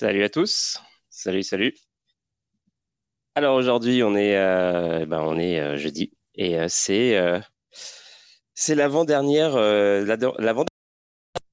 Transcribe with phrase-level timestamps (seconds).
[0.00, 0.80] Salut à tous.
[1.10, 1.74] Salut, salut.
[3.34, 7.20] Alors aujourd'hui, on est, euh, ben, on est euh, jeudi et euh, c'est
[8.54, 10.64] c'est l'avant-dernière l'avant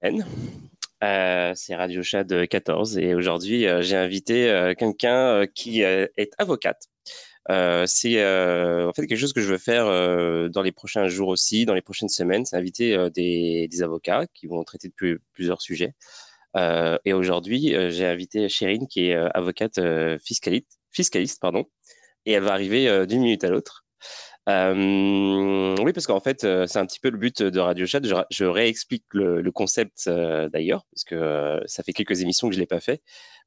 [0.03, 6.83] c'est Radio Chad 14 et aujourd'hui j'ai invité quelqu'un qui est avocate.
[7.49, 9.85] c'est en fait quelque chose que je veux faire
[10.51, 14.45] dans les prochains jours aussi, dans les prochaines semaines, c'est inviter des, des, avocats qui
[14.45, 15.95] vont traiter de plusieurs sujets.
[16.55, 19.79] Euh, et aujourd'hui, euh, j'ai invité Chérine, qui est euh, avocate
[20.19, 21.65] fiscaliste, fiscaliste, pardon,
[22.25, 23.85] et elle va arriver d'une minute à l'autre.
[24.47, 28.01] oui, parce qu'en fait, c'est un petit peu le but de Radio Chat.
[28.29, 32.79] Je, réexplique le, concept d'ailleurs, parce que ça fait quelques émissions que je l'ai pas
[32.79, 33.01] fait.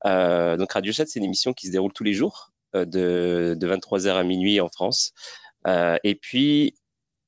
[0.04, 4.12] donc Radio Chat, c'est une émission qui se déroule tous les jours de, de 23h
[4.14, 5.12] à minuit en France.
[5.66, 6.74] et puis,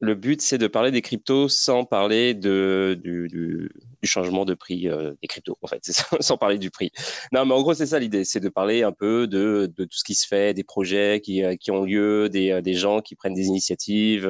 [0.00, 3.70] le but, c'est de parler des cryptos sans parler de, du,
[4.06, 5.82] changement de prix euh, des cryptos, en fait,
[6.20, 6.90] sans parler du prix.
[7.32, 9.96] Non, mais en gros, c'est ça l'idée, c'est de parler un peu de, de, tout
[9.96, 13.00] ce qui se fait, des projets qui, euh, qui ont lieu, des, euh, des gens
[13.00, 14.28] qui prennent des initiatives,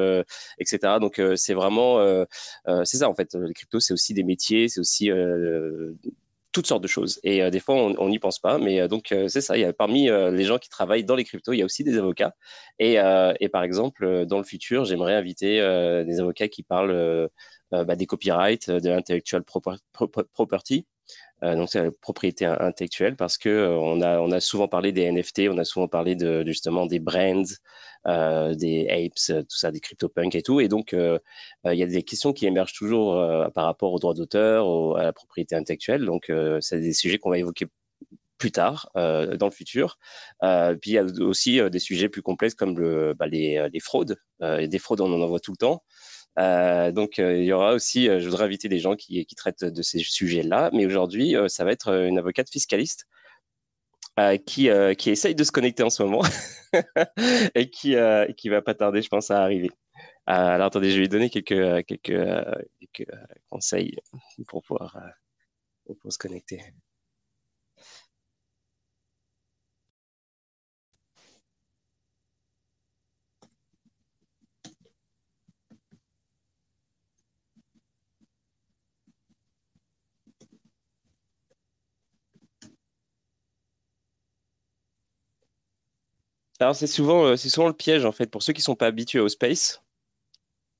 [0.59, 0.95] etc.
[1.01, 2.25] Donc, c'est vraiment,
[2.85, 3.35] c'est ça, en fait.
[3.35, 5.11] Les cryptos, c'est aussi des métiers, c'est aussi
[6.53, 7.21] toutes sortes de choses.
[7.23, 8.59] Et euh, des fois, on n'y pense pas.
[8.59, 9.57] Mais euh, donc, euh, c'est ça.
[9.57, 11.85] Il y a, parmi les gens qui travaillent dans les cryptos, il y a aussi
[11.85, 12.35] des avocats.
[12.79, 12.95] Et,
[13.41, 15.57] et par exemple, dans le futur, j'aimerais inviter
[16.07, 17.29] des avocats qui parlent
[17.73, 20.87] bah, des copyrights, de l'intellectual property.
[21.43, 24.93] Euh, donc c'est la propriété intellectuelle parce que euh, on a on a souvent parlé
[24.93, 27.45] des NFT, on a souvent parlé de justement des brands,
[28.07, 30.61] euh, des apes, tout ça, des CryptoPunks et tout.
[30.61, 33.15] Et donc il y a des questions qui émergent toujours
[33.55, 36.05] par rapport aux droits d'auteur, à la propriété intellectuelle.
[36.05, 37.67] Donc c'est des sujets qu'on va évoquer
[38.39, 39.99] plus tard, euh, dans le futur.
[40.43, 42.75] Euh, puis il y a aussi des sujets plus complexes comme
[43.15, 44.17] bah, les, les, fraudes.
[44.41, 45.85] des fraudes, on en voit tout le temps.
[46.39, 49.65] Euh, donc, euh, il y aura aussi, euh, je voudrais inviter des gens qui, traitent
[49.65, 50.71] de ces sujets-là.
[50.73, 53.07] Mais aujourd'hui, ça va être une avocate fiscaliste
[54.45, 54.69] qui,
[54.99, 56.23] qui essaye de se connecter en ce moment
[57.55, 57.97] et qui,
[58.37, 59.71] qui va pas tarder, je pense, à arriver.
[60.27, 63.07] alors, attendez, je vais lui donner quelques, quelques,
[63.49, 63.97] conseils
[64.47, 64.99] pour pouvoir
[66.09, 66.61] se connecter.
[86.61, 88.87] Alors c'est souvent, euh, c'est souvent le piège en fait pour ceux qui sont pas
[88.87, 89.83] habitués au space.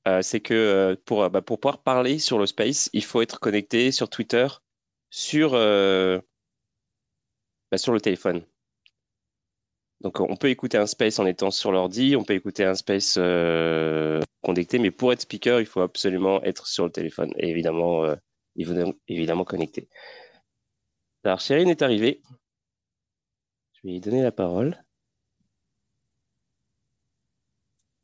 [0.07, 3.39] euh, c'est que euh, pour, bah, pour pouvoir parler sur le space, il faut être
[3.39, 4.47] connecté sur Twitter,
[5.09, 6.21] sur, bah,
[7.77, 8.45] sur le téléphone.
[10.01, 13.19] Donc on peut écouter un space en étant sur l'ordi, on peut écouter un space
[14.43, 18.03] connecté, mais pour être speaker, il faut absolument être sur le téléphone et évidemment,
[18.55, 18.73] il faut
[19.07, 19.89] évidemment connecter.
[21.23, 22.21] Alors Chérine est arrivée.
[23.73, 24.83] Je vais lui donner la parole.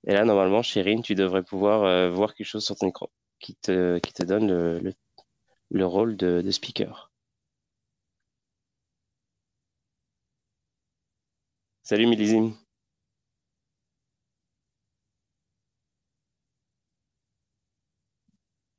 [0.08, 3.10] Et là, normalement, Chérine, tu devrais pouvoir euh, voir quelque chose sur ton écran
[3.40, 4.94] qui te, qui te donne le,
[5.70, 7.12] le, rôle de, speaker.
[11.82, 12.54] Salut Milizim.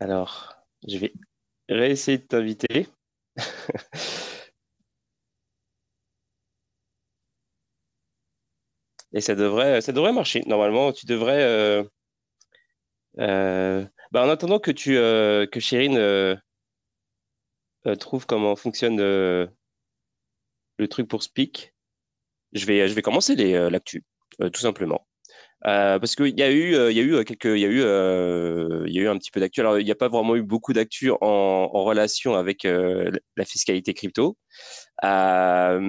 [0.00, 0.56] Alors,
[0.88, 1.12] je vais
[1.68, 2.88] réessayer de t'inviter.
[9.12, 10.42] Et ça devrait, ça devrait marcher.
[10.46, 11.42] Normalement, tu devrais.
[11.42, 11.84] Euh,
[13.18, 16.36] euh, bah, en attendant que tu euh, que Chérine euh,
[17.86, 19.48] euh, trouve comment fonctionne le
[20.88, 21.74] truc pour Speak,
[22.52, 23.34] je vais je vais commencer
[23.70, 24.04] l'actu
[24.38, 25.06] tout simplement.
[25.66, 27.82] Euh, parce qu'il y a eu, il y a eu quelques, il y a eu,
[27.82, 29.60] euh, y a eu un petit peu d'actu.
[29.60, 33.94] Alors, il n'y a pas vraiment eu beaucoup d'actu en, relation avec euh, la fiscalité
[33.94, 34.36] crypto.
[35.02, 35.80] alors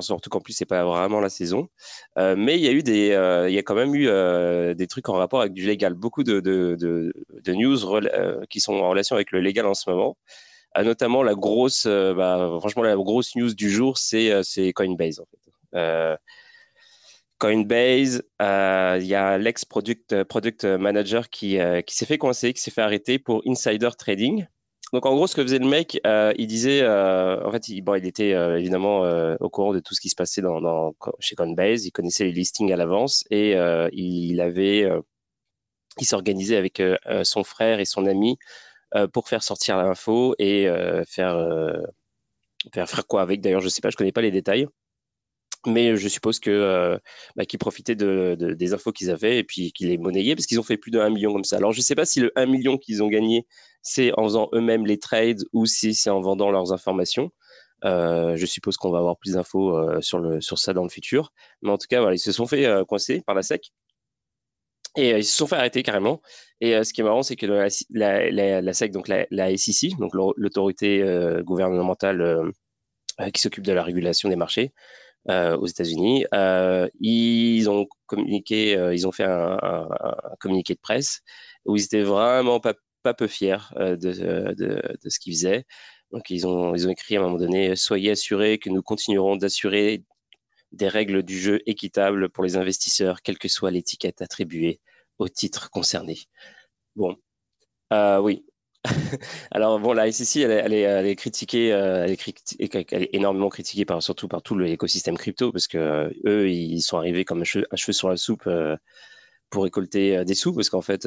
[0.00, 1.68] surtout qu'en plus c'est pas vraiment la saison,
[2.16, 3.08] mais il y a eu des,
[3.48, 4.06] il y a quand même eu
[4.74, 5.94] des trucs en rapport avec du légal.
[5.94, 6.40] Beaucoup de,
[7.48, 7.78] news
[8.48, 10.16] qui sont en relation avec le légal en ce moment.
[10.82, 15.22] notamment la grosse, bah, franchement la grosse news du jour, c'est Coinbase.
[17.40, 22.60] Coinbase, euh, il y a l'ex-product product manager qui, euh, qui s'est fait coincer, qui
[22.60, 24.46] s'est fait arrêter pour insider trading.
[24.92, 27.94] Donc en gros, ce que faisait le mec, euh, il disait, en fait, il, bon,
[27.94, 29.02] il était évidemment
[29.40, 30.42] au courant de tout ce qui se passait
[31.20, 33.52] chez Coinbase, il connaissait les listings à l'avance et
[33.92, 34.90] il avait,
[35.98, 36.82] il s'organisait avec
[37.22, 38.36] son frère et son ami
[39.12, 40.66] pour faire sortir l'info et
[41.06, 41.38] faire,
[42.74, 43.40] faire faire quoi avec.
[43.40, 44.66] D'ailleurs, je sais pas, je connais pas les détails
[45.66, 46.98] mais je suppose que euh,
[47.36, 50.46] bah, qu'ils profitaient de, de, des infos qu'ils avaient et puis qu'ils les monnayaient parce
[50.46, 51.56] qu'ils ont fait plus de 1 million comme ça.
[51.56, 53.46] Alors je sais pas si le 1 million qu'ils ont gagné
[53.82, 57.30] c'est en faisant eux-mêmes les trades ou si c'est en vendant leurs informations.
[57.82, 61.32] je suppose qu'on va avoir plus d'infos sur, le, sur ça dans le futur.
[61.62, 63.72] Mais en tout cas, voilà, ils se sont fait coincer par la SEC.
[64.96, 66.20] Et ils se sont fait arrêter carrément.
[66.60, 71.02] Et ce qui est marrant, c'est que la, SEC, donc la, la SEC, donc l'autorité
[71.42, 72.52] gouvernementale
[73.32, 74.72] qui s'occupe de la régulation des marchés,
[75.28, 76.24] euh, aux États-Unis.
[76.34, 81.20] Euh, ils ont communiqué, euh, ils ont fait un, un, un, communiqué de presse
[81.66, 85.64] où ils étaient vraiment pas, pas peu fiers de, de, de, ce qu'ils faisaient.
[86.10, 89.36] Donc ils ont, ils ont écrit à un moment donné Soyez assurés que nous continuerons
[89.36, 90.04] d'assurer
[90.72, 94.80] des règles du jeu équitables pour les investisseurs, quelle que soit l'étiquette attribuée
[95.18, 96.18] au titre concerné.
[96.96, 97.16] Bon,
[97.92, 98.44] euh, oui,
[99.50, 104.42] Alors bon, la SEC, elle, est, critiquée, euh, elle, est énormément critiquée par surtout par
[104.42, 108.16] tout l'écosystème crypto parce que euh, eux, ils sont arrivés comme un cheveu, sur la
[108.16, 108.76] soupe euh,
[109.50, 111.06] pour récolter des sous parce qu'en fait,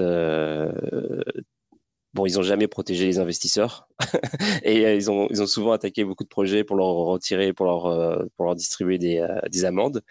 [2.14, 3.88] bon, ils ont jamais protégé les investisseurs
[4.64, 8.28] et ils ont ils ont souvent attaqué beaucoup de projets pour leur retirer, pour leur
[8.36, 10.04] pour leur distribuer des, des amendes.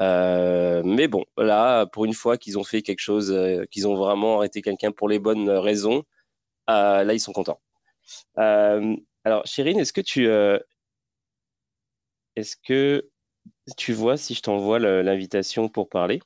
[0.00, 3.36] mais bon, là, pour une fois qu'ils ont fait quelque chose,
[3.70, 6.04] qu'ils ont vraiment arrêté quelqu'un pour les bonnes raisons,
[6.70, 7.60] euh, là, ils sont contents.
[8.38, 10.58] Euh, alors, Chérine, est-ce que tu euh,
[12.36, 13.08] est-ce que
[13.78, 16.20] tu vois si je t'envoie l'invitation pour parler?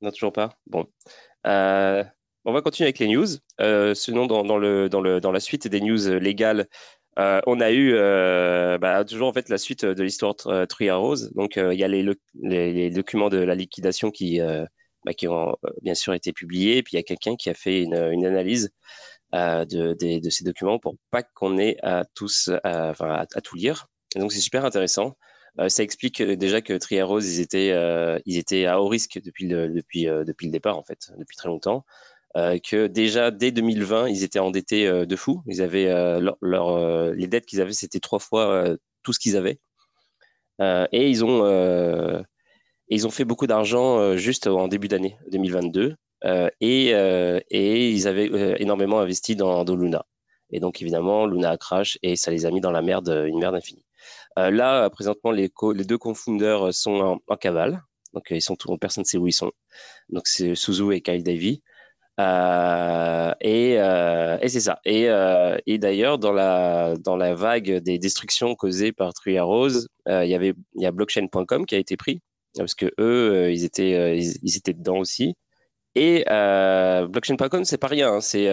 [0.00, 0.50] Non, toujours pas?
[0.66, 0.86] Bon.
[2.48, 3.26] On va continuer avec les news.
[3.60, 6.66] Euh, sinon, dans, le, dans, le, dans la suite des news légales,
[7.18, 10.34] euh, on a eu euh, bah, toujours en fait la suite de l'histoire
[10.66, 11.28] Three Arrows.
[11.34, 12.02] Donc, il y a les,
[12.40, 14.40] les, documents de la liquidation qui,
[15.04, 16.82] bah, qui ont bien sûr été publiés.
[16.82, 18.70] Puis il y a quelqu'un qui a fait une, analyse
[19.34, 23.88] de, ces documents pour pas qu'on ait à tous, à, tout lire.
[24.16, 25.18] donc, c'est super intéressant.
[25.68, 27.74] ça explique déjà que Arrows, ils étaient,
[28.24, 31.50] ils étaient à haut risque depuis le, depuis, depuis le départ, en fait, depuis très
[31.50, 31.84] longtemps.
[32.38, 35.42] Euh, que déjà dès 2020, ils étaient endettés euh, de fou.
[35.46, 39.58] Ils avaient euh, leur, les dettes qu'ils avaient, c'était trois fois tout ce qu'ils avaient.
[40.60, 42.24] et ils ont
[42.90, 45.96] ils ont fait beaucoup d'argent juste en début d'année 2022.
[46.60, 48.30] et, et ils avaient
[48.60, 50.04] énormément investi dans, dans, Luna.
[50.50, 53.38] Et donc évidemment, Luna a crash et ça les a mis dans la merde, une
[53.38, 53.84] merde infinie.
[54.36, 57.82] là, présentement, les, les deux confondeurs sont en, cavale.
[58.14, 59.52] Donc ils sont tout, personne ne sait où ils sont.
[60.08, 61.62] Donc c'est Suzu et Kyle Davy.
[62.18, 64.80] Euh, et, euh, et c'est ça.
[64.84, 70.82] Et, euh, d'ailleurs, dans la, vague des destructions causées par Three Arrows, il y il
[70.82, 72.20] y a blockchain.com qui a été pris
[72.56, 75.34] parce que eux, ils étaient ils, étaient dedans aussi.
[75.94, 78.14] Et blockchain.com, c'est pas rien.
[78.14, 78.20] Hein.
[78.20, 78.48] c'est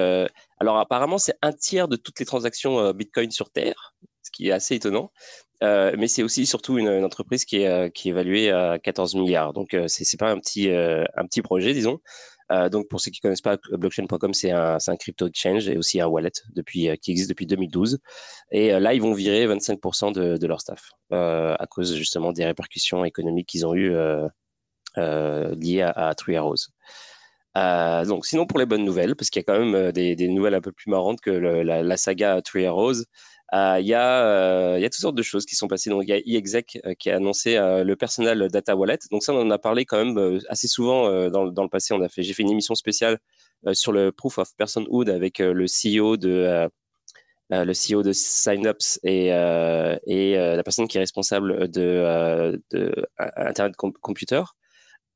[0.59, 4.51] alors apparemment c'est un tiers de toutes les transactions Bitcoin sur Terre, ce qui est
[4.51, 5.11] assez étonnant.
[5.61, 9.53] mais c'est aussi surtout une, entreprise qui est, qui est évaluée à 14 milliards.
[9.53, 11.99] Donc c'est pas un petit un petit projet, disons.
[12.51, 15.99] Euh, donc, pour ceux qui ne connaissent pas, blockchain.com, c'est un, crypto exchange et aussi
[15.99, 17.99] un wallet depuis, euh, qui existe depuis 2012.
[18.51, 23.03] Et euh, là, ils vont virer 25% de, leur staff à cause justement des répercussions
[23.05, 23.95] économiques qu'ils ont eues
[24.97, 28.05] liées à, à Arrows.
[28.05, 30.61] donc, sinon, pour les bonnes nouvelles, parce qu'il y a quand même des, nouvelles un
[30.61, 33.03] peu plus marrantes que la, saga Three Arrows,
[33.53, 35.89] il y, a, euh, y a toutes sortes de choses qui sont passées.
[35.89, 38.99] Donc, il y a iExec euh, qui a annoncé le personnel data wallet.
[39.11, 41.93] Donc, ça, on en a parlé quand même assez souvent dans, dans, le passé.
[41.93, 43.19] On a fait, j'ai fait une émission spéciale
[43.73, 46.69] sur le proof of personhood avec le CEO de
[47.51, 52.59] le CEO de Signups et, et la personne qui est responsable de
[53.17, 54.41] Internet Computer.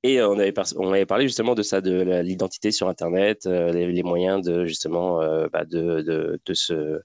[0.04, 4.46] Et on avait, on avait parlé justement de ça, de l'identité sur Internet, les, moyens
[4.46, 5.20] de justement
[5.52, 7.02] bah de, de, de, se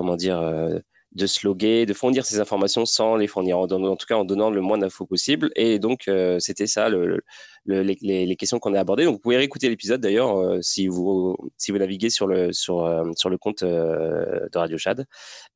[0.00, 0.78] comment dire, euh,
[1.12, 4.24] de se loguer, de fournir ces informations sans les fournir, en, en tout cas en
[4.24, 5.50] donnant le moins d'infos possible.
[5.56, 7.20] Et donc, euh, c'était ça le,
[7.66, 9.04] les, les, questions qu'on a abordées.
[9.04, 12.88] Donc, vous pouvez réécouter l'épisode d'ailleurs euh, si, vous, si vous naviguez sur le, sur,
[13.16, 15.04] sur le compte de Radio Chad.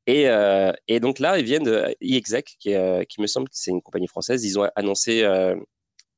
[0.07, 0.27] Et,
[0.87, 4.43] et donc là, ils viennent de iExec, qui me semble que c'est une compagnie française.
[4.43, 5.23] Ils ont annoncé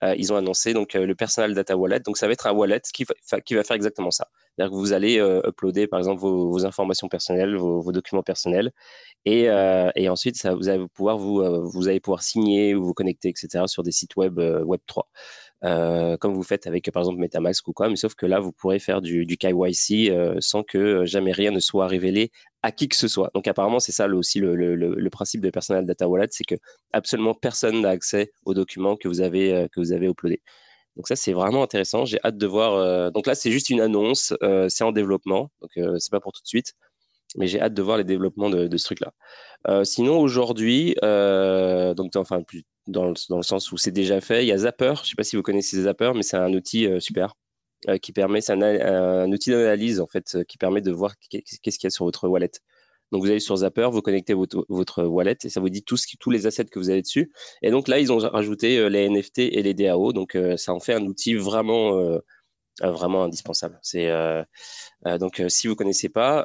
[0.03, 1.99] ils ont annoncé donc le personal data wallet.
[2.01, 4.27] Donc ça va être un wallet qui va faire exactement ça.
[4.57, 8.71] C'est-à-dire que vous allez euh, uploader, par exemple, vos, informations personnelles, vos, documents personnels,
[9.25, 14.15] et, euh, ensuite, vous allez pouvoir euh, signer ou vous connecter, etc., sur des sites
[14.15, 15.07] web Web 3.
[16.19, 18.79] comme vous faites avec par exemple MetaMask ou quoi, mais sauf que là vous pourrez
[18.79, 22.31] faire du KYC sans que jamais rien ne soit révélé
[22.67, 23.31] à qui que ce soit.
[23.33, 26.55] Donc apparemment c'est ça aussi le, principe de Personal Data Wallet, c'est que
[26.93, 30.41] absolument personne n'a accès aux documents que vous avez que vous avez uploadés.
[30.97, 32.05] Donc ça, c'est vraiment intéressant.
[32.05, 32.73] J'ai hâte de voir.
[32.73, 34.33] Euh, donc là, c'est juste une annonce.
[34.43, 36.73] Euh, c'est en développement, donc euh, c'est pas pour tout de suite.
[37.37, 39.13] mais j'ai hâte de voir les développements de, ce truc-là.
[39.67, 44.21] Euh, sinon, aujourd'hui, euh, donc enfin, plus dans le, dans le sens où c'est déjà
[44.21, 44.93] fait, il y a Zapper.
[45.03, 46.87] Je sais pas si vous connaissez Zapper, mais c'est un outil
[47.87, 51.83] euh, qui permet, c'est un, outil d'analyse en fait, qui permet de voir qu'est-ce qu'il
[51.83, 52.51] y a sur votre wallet.
[53.11, 56.45] Donc vous allez sur Zapper, vous connectez votre, wallet et ça vous dit tous les
[56.45, 57.31] assets que vous avez dessus.
[57.61, 60.11] Et donc là, ils ont rajouté les NFT et les DAO.
[60.11, 62.19] Donc ça en fait un outil vraiment
[62.83, 63.79] euh, vraiment indispensable.
[63.95, 64.43] Euh,
[65.07, 66.41] euh, donc si vous connaissez pas,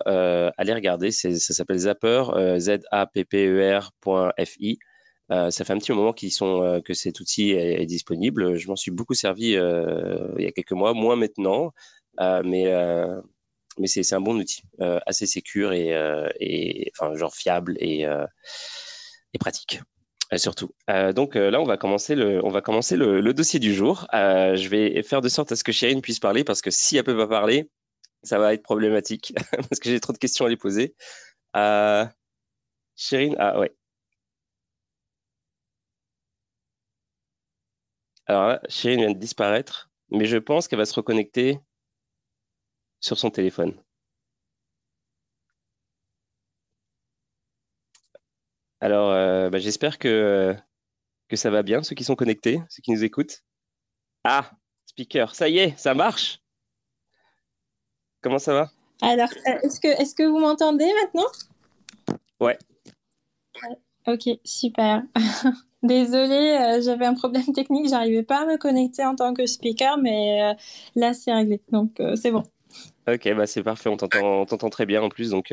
[0.56, 1.10] allez regarder.
[1.10, 2.24] Ça s'appelle Zapper,
[2.58, 4.78] z a p p e r.fi.
[5.50, 8.56] ça fait un petit moment qu'ils sont que cet outil est, disponible.
[8.56, 11.72] Je m'en suis beaucoup servi il y a quelques mois, moins maintenant,
[12.18, 12.72] mais
[13.78, 14.62] mais c'est un bon outil,
[15.06, 15.90] assez sécure et,
[16.40, 19.80] et enfin genre fiable et, et pratique.
[20.32, 20.74] Euh, surtout.
[20.90, 24.06] Euh, donc euh, là, on va commencer le, on va commencer le, dossier du jour.
[24.12, 27.04] je vais faire de sorte à ce que Chérine puisse parler parce que si elle
[27.04, 27.70] peut pas parler,
[28.22, 30.94] ça va être problématique parce que j'ai trop de questions à lui poser.
[32.96, 33.72] Chérine, ah ouais.
[38.26, 41.60] Alors là, Chérine vient de disparaître, mais je pense qu'elle va se reconnecter
[43.00, 43.74] sur son téléphone.
[48.80, 50.56] Alors, euh, bah, j'espère que,
[51.28, 53.42] que ça va bien, ceux qui sont connectés, ceux qui nous écoutent.
[54.24, 54.50] Ah,
[54.86, 56.40] speaker, ça y est, ça marche.
[58.22, 58.70] Comment ça va?
[59.00, 62.18] Alors, euh, est-ce que, est que vous m'entendez maintenant?
[62.40, 62.58] Ouais.
[64.06, 65.02] Ok, super.
[65.82, 69.98] Désolée, euh, j'avais un problème technique, j'arrivais pas à me connecter en tant que speaker,
[69.98, 70.54] mais
[70.94, 72.42] là c'est réglé, donc c'est bon.
[73.08, 75.52] Ok, bah c'est parfait, on t'entend très bien en plus, donc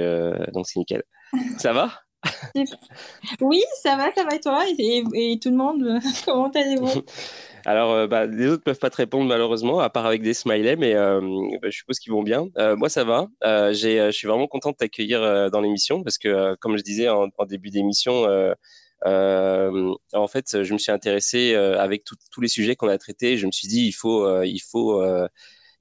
[0.53, 1.03] donc c'est nickel.
[1.57, 1.91] Ça va?
[3.41, 4.65] Oui, ça va, ça va et toi?
[4.77, 7.01] Et, tout le monde, comment allez-vous?
[7.65, 10.75] Alors, euh, bah, les autres peuvent pas te répondre malheureusement, à part avec des smileys,
[10.75, 11.21] mais euh,
[11.61, 12.47] bah, je suppose qu'ils vont bien.
[12.57, 13.27] Euh, moi, ça va.
[13.43, 17.69] je suis vraiment content de t'accueillir dans l'émission parce que, comme je disais en, début
[17.69, 18.25] d'émission,
[19.05, 23.37] en fait, je me suis intéressé avec tous les sujets qu'on a traités.
[23.37, 25.01] Je me suis dit, il faut, il faut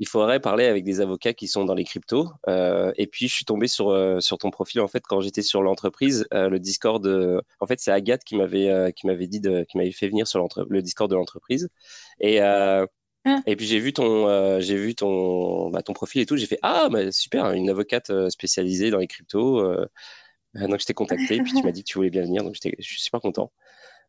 [0.01, 2.29] il faudrait parler avec des avocats qui sont dans les cryptos.
[2.49, 5.43] Euh, et puis, je suis tombé sur, euh, sur ton profil, en fait, quand j'étais
[5.43, 7.05] sur l'entreprise, euh, le Discord.
[7.61, 10.47] en fait, c'est Agathe qui m'avait qui m'avait dit de, qui m'avait fait venir sur
[10.69, 11.69] le Discord de l'entreprise.
[12.21, 12.87] Et ah.
[13.47, 16.37] et puis j'ai vu ton j'ai vu ton bah, ton profil et tout.
[16.37, 19.63] J'ai fait ah bah, super, une avocate spécialisée dans les cryptos.
[20.67, 22.43] Donc je t'ai contacté, et puis tu m'as dit que tu voulais bien venir.
[22.43, 23.53] Donc je suis super content.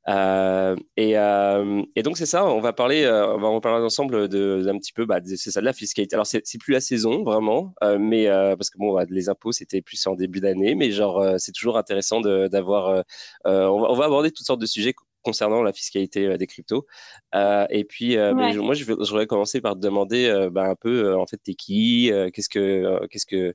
[0.07, 3.83] Euh, et, euh, et, donc c'est ça, on va parler, euh, on va en parler
[3.83, 6.15] ensemble d'un petit peu, bah, c'est ça de la fiscalité.
[6.15, 10.15] Alors c'est, plus la saison vraiment, mais parce que bon, les impôts c'était plus en
[10.15, 13.03] début d'année, mais genre c'est toujours intéressant d'avoir.
[13.45, 16.85] On va, on, va, aborder toutes sortes de sujets concernant la fiscalité des cryptos.
[17.33, 21.53] et puis moi je, voudrais commencer par te demander bah, un peu en fait t'es
[21.53, 23.53] qui, qu'est-ce que qu'est-ce que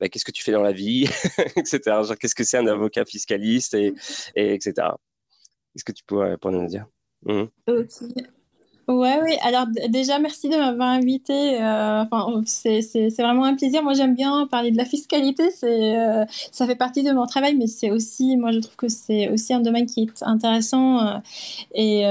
[0.00, 1.04] bah, qu'est-ce que tu fais dans la vie,
[1.56, 1.80] etc.
[1.84, 3.94] Genre, qu'est-ce que c'est un avocat fiscaliste et,
[4.34, 4.88] et etc.
[5.74, 6.86] Est-ce que tu pourrais nous dire?
[7.24, 7.44] Mmh.
[8.88, 9.36] Ouais, oui.
[9.42, 11.60] Alors déjà, merci de m'avoir invité.
[11.60, 12.80] Euh, enfin, c'est
[13.18, 13.82] vraiment un plaisir.
[13.82, 15.50] Moi, j'aime bien parler de la fiscalité.
[15.62, 19.28] Euh, ça fait partie de mon travail, mais c'est aussi, moi, je trouve que c'est
[19.28, 21.18] aussi un domaine qui est intéressant euh,
[21.74, 22.04] et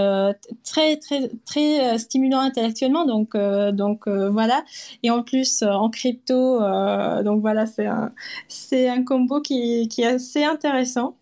[0.63, 3.05] très, très, très stimulant intellectuellement.
[3.05, 4.63] Donc, donc voilà.
[5.01, 6.59] Et en plus, en crypto,
[7.23, 8.11] donc voilà, c'est un,
[8.71, 11.15] un combo qui, qui est assez intéressant.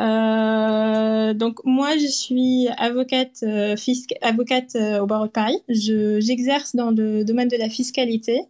[0.00, 3.76] Euh, donc moi, je suis avocate, euh,
[4.22, 5.62] avocate euh, au barreau de Paris.
[5.68, 8.42] J'exerce dans le domaine de la fiscalité.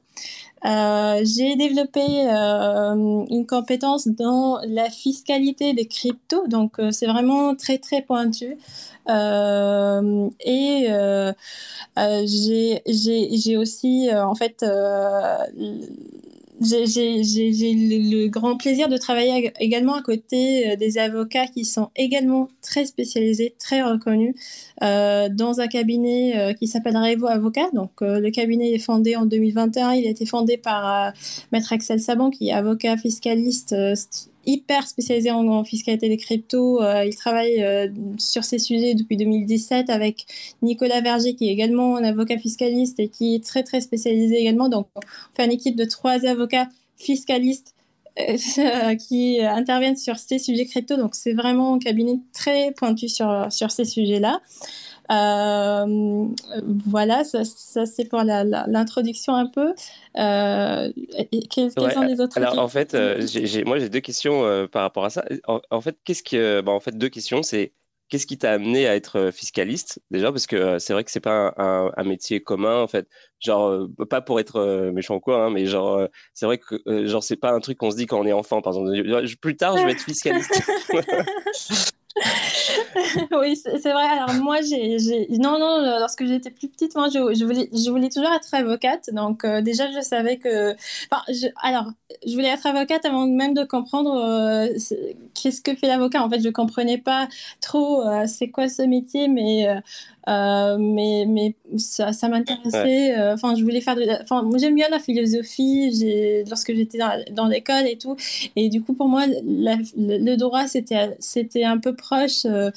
[0.63, 8.59] J'ai développé une compétence dans la fiscalité des cryptos, donc c'est vraiment très très pointu.
[9.09, 10.89] et
[11.97, 14.63] j'ai aussi en fait
[16.61, 22.49] j'ai le, grand plaisir de travailler également à côté euh, des avocats qui sont également
[22.61, 24.35] très spécialisés, très reconnus,
[24.83, 27.71] euh, dans un cabinet euh, qui s'appelle Revo Avocat.
[27.73, 29.93] Donc, le cabinet est fondé en 2021.
[29.93, 31.13] Il a été fondé par
[31.53, 33.75] Maître Axel Saban, qui est avocat fiscaliste
[34.47, 36.83] hyper spécialisé en, fiscalité des cryptos.
[36.83, 40.27] Euh, il travaille euh, sur ces sujets depuis 2017 avec
[40.63, 44.69] Nicolas Verger, qui est également un avocat fiscaliste et qui est très, très spécialisé également.
[44.69, 45.01] Donc, on
[45.35, 47.75] fait une équipe de trois avocats fiscalistes
[48.19, 50.97] euh, qui interviennent sur ces sujets crypto.
[50.97, 54.41] Donc, c'est vraiment un cabinet très pointu sur, sur ces sujets-là.
[55.11, 56.27] Euh,
[56.87, 59.75] voilà, ça, c'est pour l'introduction un peu.
[60.17, 60.93] Euh,
[61.51, 63.21] quelles, sont les autres Alors, en fait, euh,
[63.67, 65.25] moi, j'ai deux questions par rapport à ça.
[65.47, 66.61] En, fait, qu'est-ce que.
[66.61, 67.43] Bah, en fait, deux questions.
[67.43, 67.73] C'est
[68.09, 70.31] qu'est-ce qui t'a amené à être fiscaliste déjà?
[70.31, 73.09] Parce que c'est vrai que c'est pas un, un, métier commun en fait.
[73.41, 77.53] Genre, pas pour être méchant quoi, hein, mais genre, c'est vrai que genre c'est pas
[77.53, 78.63] un truc qu'on se dit quand on est enfant.
[78.63, 80.61] Par exemple, plus tard, je vais être fiscaliste.
[83.33, 84.05] oui, c'est vrai.
[84.05, 84.99] Alors moi, j'ai,
[85.31, 89.11] non, non, lorsque j'étais plus petite, moi, je, voulais, je voulais toujours être avocate.
[89.13, 90.73] Donc euh, déjà, je savais que,
[91.11, 91.47] enfin, je...
[91.63, 91.87] alors,
[92.27, 94.67] je voulais être avocate avant même de comprendre euh,
[95.35, 96.23] qu'est-ce que fait l'avocat.
[96.25, 97.29] En fait, je comprenais pas
[97.61, 99.69] trop euh, c'est quoi ce métier, mais
[100.31, 103.19] euh, mais, mais ça, ça m'intéressait.
[103.19, 104.05] Euh, enfin, je voulais faire de.
[104.23, 108.17] Enfin, moi, j'aime bien la philosophie lorsque j'étais dans, dans l'école et tout.
[108.57, 112.71] Et du coup, pour moi, le, droit, c'était, c'était un peu proche euh,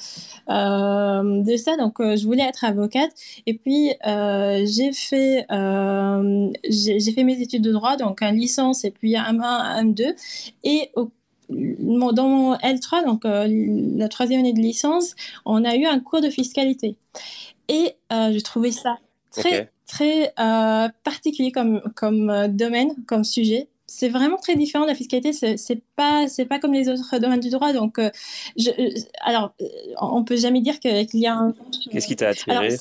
[0.48, 1.76] de ça.
[1.76, 3.12] Donc, je voulais être avocate.
[3.46, 5.46] Et puis, j'ai fait,
[6.68, 10.04] j'ai, fait mes études de droit, donc un licence et puis un 1, un 2.
[10.64, 11.10] Et au
[11.48, 16.30] dans mon L3, donc la troisième année de licence, on a eu un cours de
[16.30, 16.96] fiscalité.
[17.68, 18.98] Et euh, je trouvais ça
[19.30, 23.68] très, très euh, particulier comme, comme euh, domaine, comme sujet.
[23.86, 25.32] C'est vraiment très différent de la fiscalité.
[25.32, 27.72] C'est pas, c'est pas comme les autres domaines du droit.
[27.72, 28.00] Donc,
[28.56, 28.70] je,
[29.20, 29.52] alors,
[30.00, 31.54] on peut jamais dire qu'il y a un.
[31.92, 32.76] Qu'est-ce qui t'a attiré?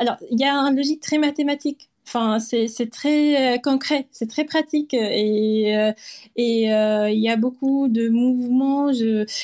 [0.00, 1.88] alors, il y a une logique très mathématique.
[2.06, 5.92] Enfin, c'est très concret, c'est très pratique et
[6.36, 8.90] et il y a beaucoup de mouvements.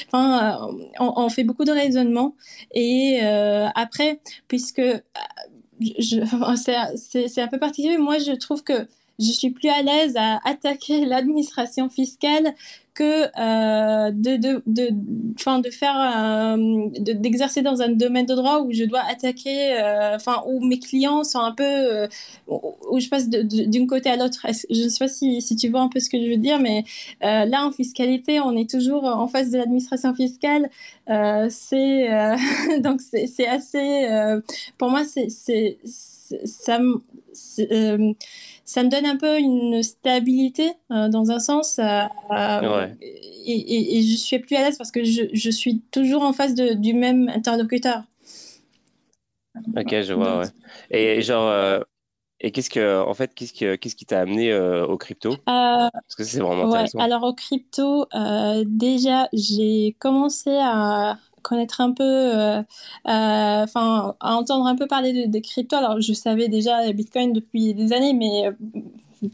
[0.06, 0.68] Enfin,
[1.00, 2.36] on, on, fait beaucoup de raisonnements
[2.72, 3.20] et
[3.74, 4.80] après, puisque
[6.56, 8.86] c'est un peu particulier, moi je trouve que
[9.18, 12.54] je suis plus à l'aise à attaquer l'administration fiscale
[12.94, 18.72] que euh, de, de, de, de faire, euh, d'exercer dans un domaine de droit où
[18.72, 22.06] je dois attaquer, euh, enfin, où mes clients sont un peu, euh,
[22.46, 24.46] où je passe d'un côté à l'autre.
[24.70, 26.58] Je ne sais pas si, si, tu vois un peu ce que je veux dire,
[26.58, 26.84] mais
[27.22, 30.68] là, en fiscalité, on est toujours en face de l'administration fiscale.
[31.48, 32.08] c'est
[32.80, 34.06] donc c'est assez,
[34.76, 35.78] pour moi, c'est
[36.44, 36.78] ça
[38.64, 41.78] ça me donne un peu une stabilité euh, dans un sens.
[41.78, 46.22] Euh, euh, et, et, je suis plus à l'aise parce que je, je, suis toujours
[46.22, 48.02] en face de, du même interlocuteur.
[49.76, 50.46] Ok, je vois, ouais.
[50.90, 51.84] Et genre,
[52.40, 56.24] et qu'est-ce que, en fait, qu'est-ce, que, qu'est-ce qui t'a amené au crypto Parce que
[56.24, 56.98] c'est vraiment intéressant.
[57.00, 58.06] alors, au crypto,
[58.64, 62.62] déjà, j'ai commencé à, connaître un peu, euh, euh,
[63.64, 65.76] enfin, à entendre un peu parler des cryptos.
[65.76, 68.52] Alors, je savais déjà Bitcoin depuis des années, mais euh,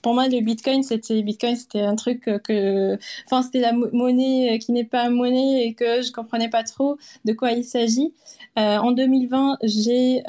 [0.03, 4.73] pour moi, le Bitcoin, c'était Bitcoin, c'était un truc que, enfin, c'était la monnaie qui
[4.73, 8.13] n'est pas monnaie et que je comprenais pas trop de quoi il s'agit.
[8.57, 10.23] en 2020, j'ai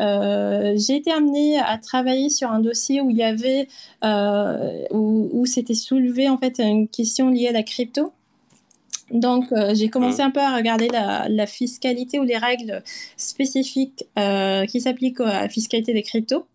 [0.77, 3.67] j'ai été amenée à travailler sur un dossier où il y avait
[4.91, 8.13] où, où s'était soulevé en fait une question liée à la crypto.
[9.11, 10.25] Donc, euh, j'ai commencé mmh.
[10.25, 12.83] un peu à regarder la, fiscalité ou les règles
[13.17, 16.45] spécifiques euh, qui s'appliquent à la fiscalité des cryptos.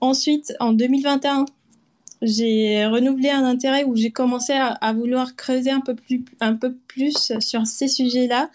[0.00, 1.46] Ensuite, en 2021,
[2.22, 6.74] j'ai renouvelé un intérêt où j'ai commencé à, vouloir creuser un peu plus, un peu
[6.88, 8.50] plus sur ces sujets-là,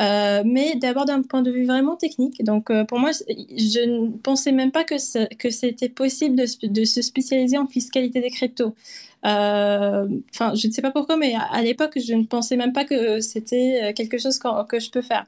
[0.00, 2.44] euh, mais d'abord d'un point de vue vraiment technique.
[2.44, 7.58] Donc, pour moi, je ne pensais même pas que, c'était possible de, de, se spécialiser
[7.58, 8.74] en fiscalité des cryptos.
[9.26, 12.84] Euh, enfin, je ne sais pas pourquoi, mais à, l'époque, je ne pensais même pas
[12.84, 15.26] que c'était euh, quelque chose que, je peux faire.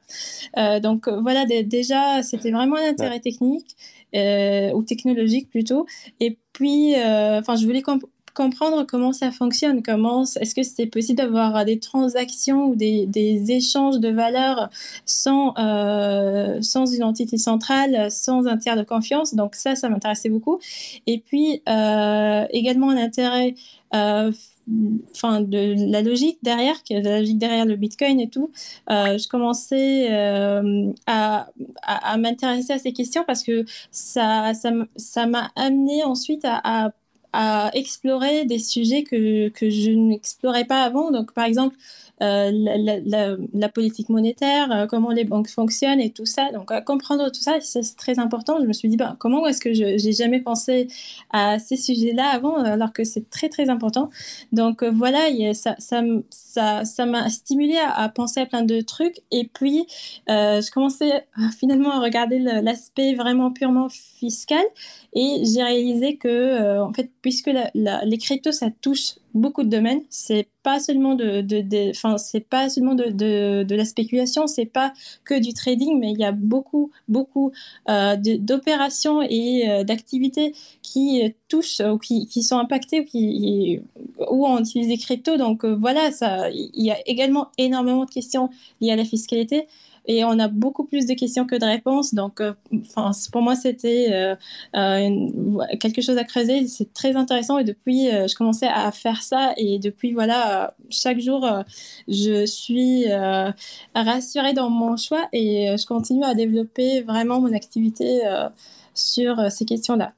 [0.57, 3.75] Euh, donc voilà, déjà, c'était vraiment un intérêt technique
[4.13, 5.85] ou technologique plutôt.
[6.19, 7.83] Et puis, enfin, je voulais
[8.39, 13.51] comprendre comment ça fonctionne, comment est-ce que c'est possible d'avoir des transactions ou des, des,
[13.51, 14.69] échanges de valeurs
[15.05, 19.35] sans, euh, sans une entité centrale, sans un tiers de confiance?
[19.35, 20.59] Donc ça, ça m'intéressait beaucoup.
[21.05, 23.55] Et puis euh, également un intérêt
[23.93, 24.31] euh,
[25.11, 28.51] enfin de la logique derrière, la logique derrière le Bitcoin et tout,
[28.89, 31.47] euh, je commençais euh, à,
[32.17, 36.91] m'intéresser à ces questions parce que ça, ça, m'a amené ensuite à, à
[37.33, 41.11] à explorer des sujets que, que je n'explorais pas avant.
[41.11, 41.75] Donc, par exemple,
[42.21, 42.51] euh,
[43.53, 46.51] la, politique monétaire, euh, comment les banques fonctionnent et tout ça.
[46.51, 48.57] Donc, comprendre tout ça, c'est très important.
[48.59, 50.87] Je me suis dit, bah, comment est-ce que je n'ai jamais pensé
[51.29, 54.09] à ces sujets-là avant, alors que c'est très, très important.
[54.51, 55.19] Donc, euh, voilà,
[55.53, 59.21] ça, ça, ça, ça m'a stimulé à, penser à plein de trucs.
[59.31, 59.85] Et puis,
[60.27, 61.25] je commençais
[61.57, 64.63] finalement à regarder l'aspect vraiment purement fiscal.
[65.13, 70.01] Et j'ai réalisé que, en fait, puisque les cryptos, ça touche beaucoup de domaines.
[70.09, 75.53] C'est pas seulement de, de, c'est pas seulement de, la spéculation, c'est pas que du
[75.53, 77.51] trading, mais il y a beaucoup, beaucoup
[77.89, 83.81] euh, d'opérations et euh, d'activités qui touchent ou qui, sont impactées ou qui,
[84.29, 85.37] où on utilise des cryptos.
[85.37, 88.49] Donc euh, voilà, ça, il y a également énormément de questions
[88.81, 89.67] liées à la fiscalité
[90.09, 92.13] et on a beaucoup plus de questions que de réponses.
[92.13, 92.41] Donc,
[92.81, 94.35] enfin, pour moi, c'était
[94.73, 96.67] quelque chose à creuser.
[96.67, 101.47] C'est très intéressant et depuis, je commençais à faire ça et depuis, voilà, chaque jour,
[102.07, 103.05] je suis
[103.95, 108.21] rassurée dans mon choix et je continue à développer vraiment mon activité
[108.93, 110.13] sur ces questions-là.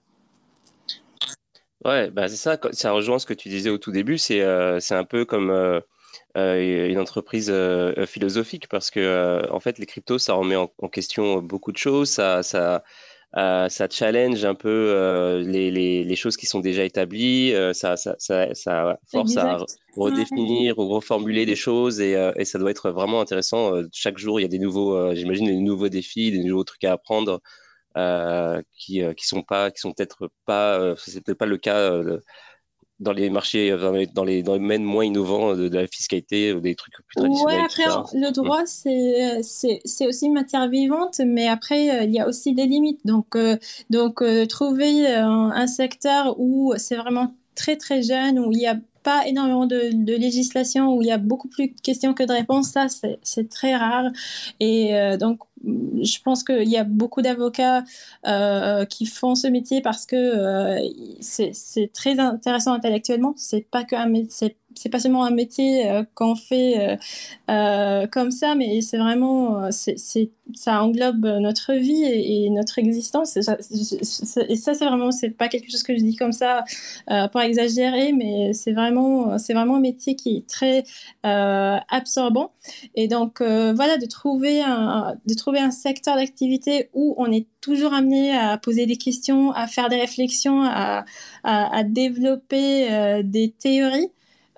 [1.83, 4.77] Ouais, bah c'est ça, ça rejoint ce que tu disais au tout début, c'est euh,
[4.91, 5.79] un peu comme euh,
[6.37, 7.53] euh, une entreprise
[8.05, 12.43] philosophique parce que en fait les cryptos ça remet en, question beaucoup de choses, ça
[12.43, 12.83] ça
[13.33, 18.97] ça challenge un peu les, les, les choses qui sont déjà établies, ça, ça, ça,
[19.09, 19.57] force à
[19.95, 23.73] redéfinir ou reformuler des choses et, et ça doit être vraiment intéressant.
[23.93, 26.93] Chaque jour il y a des nouveaux, j'imagine des nouveaux défis, des nouveaux trucs à
[26.93, 27.41] apprendre.
[27.97, 31.57] Euh, qui euh, qui sont pas qui sont peut-être pas euh, c'est peut-être pas le
[31.57, 31.91] cas
[33.01, 36.93] dans les marchés, dans les, dans les, domaines moins innovants de, la fiscalité, des trucs
[37.07, 37.59] plus traditionnels.
[37.59, 37.83] Oui, après,
[38.13, 42.65] le droit, c'est, c'est, aussi une matière vivante, mais après, il y a aussi des
[42.65, 43.05] limites.
[43.05, 43.37] Donc,
[43.89, 49.27] donc trouver un, secteur où c'est vraiment très, très jeune, où il n'y a pas
[49.27, 52.87] énormément de, législation, où il y a beaucoup plus de questions que de réponses, ça,
[53.21, 54.11] c'est, très rare.
[54.59, 57.83] Et donc, je pense qu'il y a beaucoup d'avocats
[58.27, 60.79] euh, qui font ce métier parce que euh,
[61.19, 63.33] c'est très intéressant intellectuellement.
[63.37, 63.95] C'est pas que
[64.75, 66.95] c'est pas seulement un métier euh, qu'on fait euh,
[67.49, 69.95] euh, comme ça, mais c'est vraiment, c'est,
[70.53, 73.37] ça englobe notre vie et, notre existence.
[73.37, 76.63] Et ça, c'est vraiment, c'est pas quelque chose que je dis comme ça
[77.31, 80.83] pour exagérer, mais c'est vraiment, c'est vraiment un métier qui est très
[81.23, 82.51] absorbant.
[82.95, 87.93] Et donc, voilà, de trouver un, de trouver un secteur d'activité où on est toujours
[87.93, 91.05] amené à poser des questions, à faire des réflexions, à,
[91.43, 94.11] à développer des théories.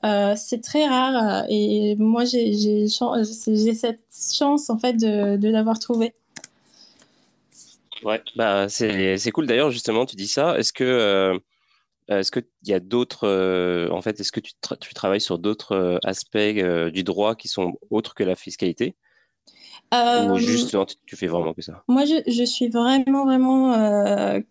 [0.05, 4.03] Euh, c'est très rare euh, et moi j'ai cette
[4.37, 6.13] chance en fait de, de l'avoir trouvé.
[8.03, 10.57] Ouais, bah c'est cool d'ailleurs justement tu dis ça.
[10.57, 11.39] Est-ce que euh,
[12.09, 16.37] est-ce qu'il y a d'autres en fait est-ce que tu, tu, travailles sur d'autres aspects
[16.37, 18.95] du droit qui sont autres que la fiscalité?
[19.93, 21.83] Ou juste tu fais vraiment que ça?
[21.87, 24.41] Moi je, je suis vraiment vraiment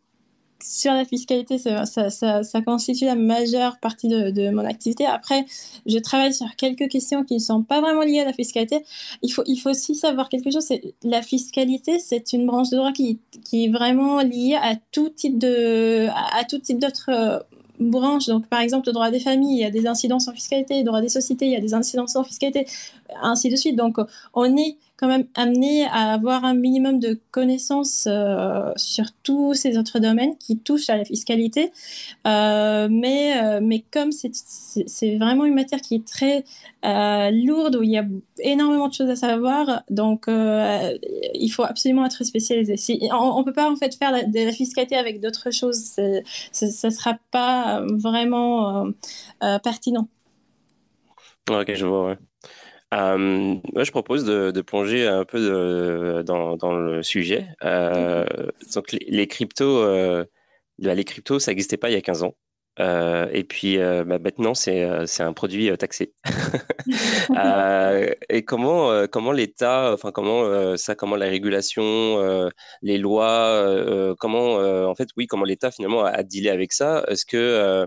[0.63, 5.07] sur la fiscalité, ça, constitue la majeure partie de, de, mon activité.
[5.07, 5.45] Après,
[5.87, 8.85] je travaille sur quelques questions qui ne sont pas vraiment liées à la fiscalité.
[9.23, 12.77] Il faut, il faut aussi savoir quelque chose, c'est la fiscalité, c'est une branche de
[12.77, 17.39] droit qui, qui est vraiment liée à tout type de, à, tout type d'autres euh,
[17.81, 18.27] branches.
[18.27, 20.85] Donc, par exemple, le droit des familles, il y a des incidences en fiscalité, le
[20.85, 22.67] droit des sociétés, il y a des incidences en fiscalité,
[23.21, 23.77] ainsi de suite.
[23.77, 23.97] Donc,
[24.35, 29.77] on est quand même amené à avoir un minimum de connaissances euh, sur tous ces
[29.77, 31.73] autres domaines qui touchent à la fiscalité.
[32.25, 36.45] Euh, mais, euh, mais comme c'est vraiment une matière qui est très
[37.33, 38.05] lourde, où il y a
[38.39, 42.77] énormément de choses à savoir, donc il faut absolument être spécialisé.
[42.77, 45.79] Si, on ne peut pas en fait faire de la fiscalité avec d'autres choses,
[46.53, 48.87] ça ne sera pas vraiment
[49.65, 50.07] pertinent.
[51.51, 52.17] Ok, je vois.
[52.93, 57.49] Euh, moi, je propose de, plonger un peu dans, le sujet.
[57.65, 58.25] Euh,
[58.75, 60.25] donc, les, les cryptos, euh,
[60.79, 62.35] bah, les cryptos, ça n'existait pas il y a 15 ans.
[62.81, 64.83] Euh, et puis euh, bah, maintenant, c'est
[65.21, 66.13] un produit taxé.
[68.29, 72.51] et comment, comment l'État, enfin comment ça, comment la régulation,
[72.83, 74.57] les lois, comment
[74.89, 77.05] en fait, oui, comment l'État finalement a, a dealé avec ça?
[77.09, 77.87] Est-ce que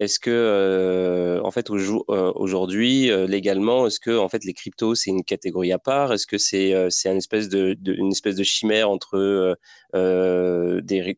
[0.00, 4.94] est-ce que, euh, en fait, euh, aujourd'hui, euh, légalement, est-ce que, en fait, les cryptos
[4.94, 6.12] c'est une catégorie à part?
[6.14, 9.56] Est-ce que c'est c'est une espèce de, une espèce de chimère entre
[9.94, 11.16] des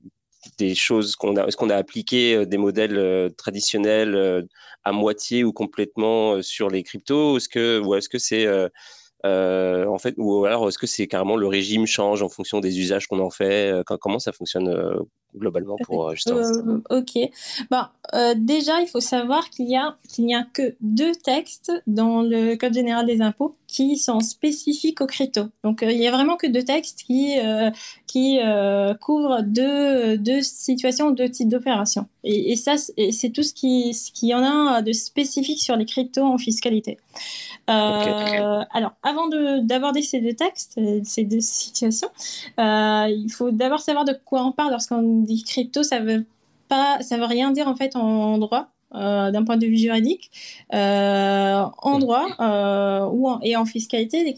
[0.58, 4.44] des choses qu'on a, est-ce qu'on a appliqué des modèles traditionnels
[4.84, 7.36] à moitié ou complètement sur les cryptos?
[7.36, 8.46] Est-ce que, ou est-ce que c'est
[9.24, 12.80] euh, en fait, ou alors est-ce que c'est carrément le régime change en fonction des
[12.80, 13.72] usages qu'on en fait?
[14.00, 14.68] Comment ça fonctionne
[15.36, 16.14] globalement pour euh,
[16.90, 17.18] Ok.
[17.70, 17.82] Bon,
[18.36, 22.56] déjà, il faut savoir qu'il y a qu'il n'y a que deux textes dans le
[22.56, 25.44] Code général des impôts qui sont spécifiques aux crypto.
[25.64, 27.36] Donc, il y a vraiment que deux textes qui
[28.06, 28.40] qui
[29.00, 32.06] couvrent deux deux situations, deux types d'opérations.
[32.24, 35.86] Et, et, ça, c'est tout ce qui ce qui en a de spécifique sur les
[35.86, 36.98] cryptos en fiscalité.
[37.70, 42.08] Euh, alors, avant d'aborder ces deux textes, euh, ces deux situations,
[42.58, 44.72] euh, il faut d'abord savoir de quoi on parle.
[44.72, 46.26] Lorsqu'on dit crypto, ça veut
[46.68, 48.68] pas, ça veut rien dire en fait en droit.
[48.92, 50.30] d'un point de vue juridique,
[50.70, 52.26] en droit
[53.12, 54.34] ou et en fiscalité,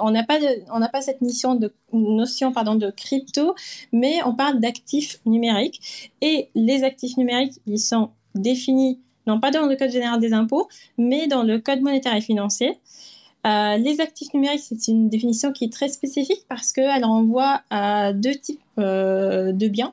[0.00, 0.38] on n'a pas
[0.72, 3.54] on n'a pas cette notion de notion pardon de crypto,
[3.92, 9.66] mais on parle d'actifs numériques et les actifs numériques ils sont définis non pas dans
[9.66, 12.78] le Code général des impôts, mais dans le Code monétaire et financier.
[13.44, 18.34] les actifs numériques, c'est une définition qui est très spécifique parce qu'elle renvoie à deux
[18.34, 19.92] types de biens.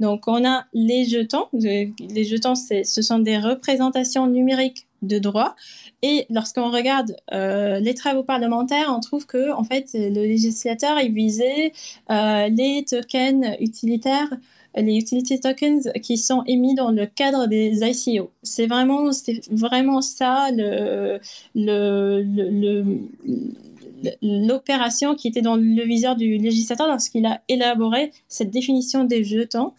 [0.00, 1.46] Donc, on a les jetons.
[1.52, 5.54] Les jetons, ce sont des représentations numériques de droits.
[6.02, 11.12] Et lorsqu'on regarde euh, les travaux parlementaires, on trouve que en fait le législateur il
[11.12, 11.72] visait
[12.10, 14.30] euh, les tokens utilitaires,
[14.74, 18.30] les utility tokens qui sont émis dans le cadre des ICO.
[18.42, 19.10] C'est vraiment,
[19.50, 21.18] vraiment ça le,
[21.54, 22.84] le, le,
[24.22, 29.72] l'opération qui était dans le viseur du législateur lorsqu'il a élaboré cette définition des jetons.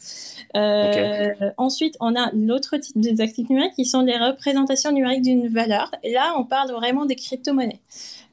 [0.55, 5.47] Euh, ensuite, on a l'autre type des actifs numériques qui sont les représentations numériques d'une
[5.47, 5.91] valeur.
[6.03, 7.79] Et là, on parle vraiment des crypto-monnaies.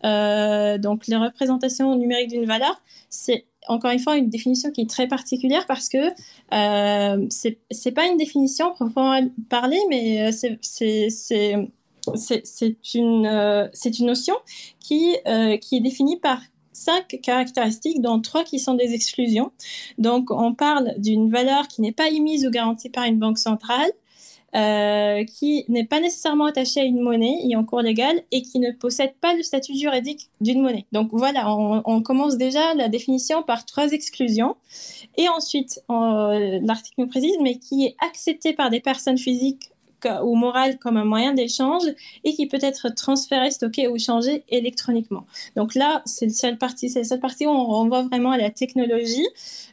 [0.04, 4.90] Euh, donc, les représentations numériques d'une valeur, c'est encore une fois une définition qui est
[4.90, 5.98] très particulière parce que
[6.52, 7.26] euh,
[7.70, 9.18] c'est pas une définition proprement
[9.48, 11.68] parler, mais euh, c'est
[12.14, 13.68] c'est une, euh,
[14.00, 14.34] notion
[14.80, 16.40] qui, euh, qui est définie par
[16.72, 19.52] cinq caractéristiques, dont trois qui sont des exclusions.
[19.98, 23.90] Donc, on parle d'une valeur qui n'est pas émise ou garantie par une banque centrale,
[24.56, 28.60] euh, qui n'est pas nécessairement attachée à une monnaie et en cours légal et qui
[28.60, 30.86] ne possède pas le statut juridique d'une monnaie.
[30.92, 34.54] Donc voilà, on, commence déjà la définition par trois exclusions.
[35.16, 39.73] Et ensuite, l'article nous précise, mais qui est accepté par des personnes physiques
[40.24, 41.82] ou morale comme un moyen d'échange
[42.24, 45.26] et qui peut être transféré, stocké ou changé électroniquement.
[45.56, 48.38] Donc là, c'est la seule partie, c'est la seule partie où on voit vraiment à
[48.38, 49.26] la technologie.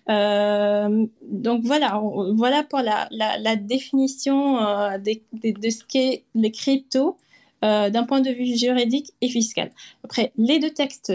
[0.10, 2.02] Euh, donc voilà,
[2.34, 7.18] voilà pour la, la, définition euh, de ce qu'est les cryptos.
[7.64, 9.70] Euh, d'un point de vue juridique et fiscal.
[10.04, 11.14] Après, les deux textes,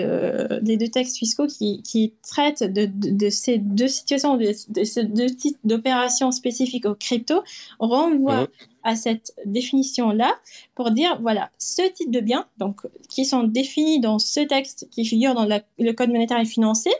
[0.63, 5.27] les deux textes fiscaux qui, qui traitent de, de, ces deux situations, de, ces deux
[5.27, 7.43] types d'opérations spécifiques aux cryptos,
[7.81, 8.47] renvoient
[8.85, 10.33] à cette définition-là
[10.77, 15.05] pour dire, voilà, ce type de biens, donc, qui sont définis dans ce texte qui
[15.05, 16.93] figure dans le Code monétaire et financier,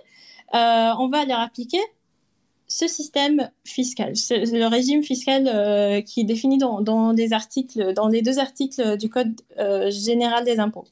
[0.55, 1.81] euh, on va leur appliquer
[2.69, 9.09] ce système fiscal, le régime fiscal euh, qui est défini dans, les deux articles du
[9.09, 10.87] Code euh, général des impôts.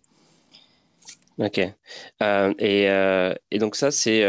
[1.38, 1.60] Ok.
[2.22, 2.54] Euh,
[3.50, 4.22] et, donc ça c'est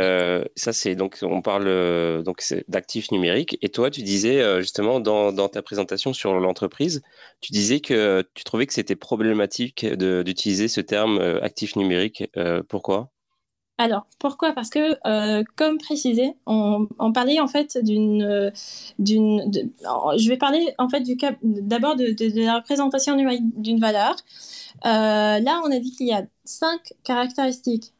[0.55, 5.47] ça c'est donc on parle donc d'actifs numériques et toi tu disais justement dans, dans,
[5.47, 7.03] ta présentation sur l'entreprise
[7.41, 12.23] tu disais que tu trouvais que c'était problématique d'utiliser ce terme actif numérique
[12.69, 13.11] pourquoi?
[13.77, 14.53] Alors, pourquoi?
[14.53, 18.51] Parce que, comme précisé, on, parlait en fait d'une,
[18.99, 21.03] d'une, je vais parler en fait
[21.43, 24.15] d'abord de, la représentation d'une valeur.
[24.85, 27.91] Euh, là, on a dit qu'il y a cinq caractéristiques.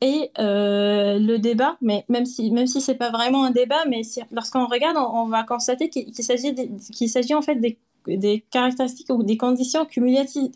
[0.00, 3.84] Et euh, le débat, mais même si, même si ce n'est pas vraiment un débat,
[3.88, 6.54] mais lorsqu'on regarde, on, va constater qu'il s'agit
[6.92, 10.50] qu'il s'agit en fait des, des, caractéristiques ou des conditions cumulatives,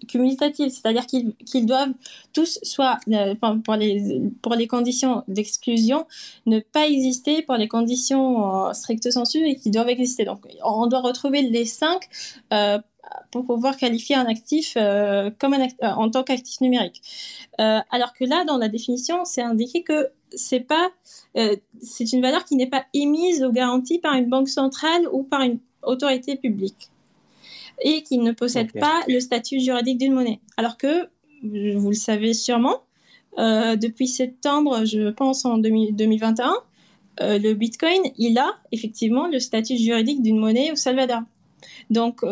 [0.71, 1.93] c'est-à-dire qu'ils doivent
[2.33, 3.75] tous, soit euh, pour,
[4.55, 6.07] les, conditions d'exclusion,
[6.47, 10.25] ne pas exister pour les conditions euh, strictes sensu et qui doivent exister.
[10.25, 12.09] Donc, on doit retrouver les cinq
[12.53, 12.79] euh,
[13.31, 17.01] pour pouvoir qualifier un actif comme en tant qu'actif numérique.
[17.57, 20.67] Alors que là, dans la définition, c'est indiqué que c'est
[22.13, 25.59] une valeur qui n'est pas émise ou garantie par une banque centrale ou par une
[25.83, 26.91] autorité publique
[27.83, 30.41] et qui ne possède pas le statut juridique d'une monnaie.
[30.57, 31.09] Alors que,
[31.43, 32.83] vous le savez sûrement,
[33.37, 36.53] depuis septembre, je pense en 2021,
[37.21, 41.21] le Bitcoin, il a effectivement le statut juridique d'une monnaie au Salvador.
[41.91, 42.23] Donc,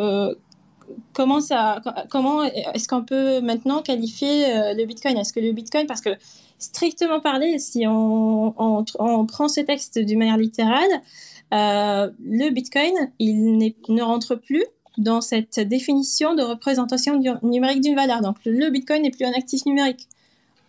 [1.12, 1.80] comment ça,
[2.10, 5.16] comment est-ce qu'on peut maintenant qualifier euh, le Bitcoin?
[5.16, 6.10] Est-ce que le Bitcoin, parce que
[6.58, 10.88] strictement parlé, si on, on, prend ce texte d'une manière littérale,
[11.54, 14.64] euh, le Bitcoin, il ne rentre plus
[14.98, 18.20] dans cette définition de représentation numérique d'une valeur.
[18.20, 20.08] Donc le Bitcoin n'est plus un actif numérique.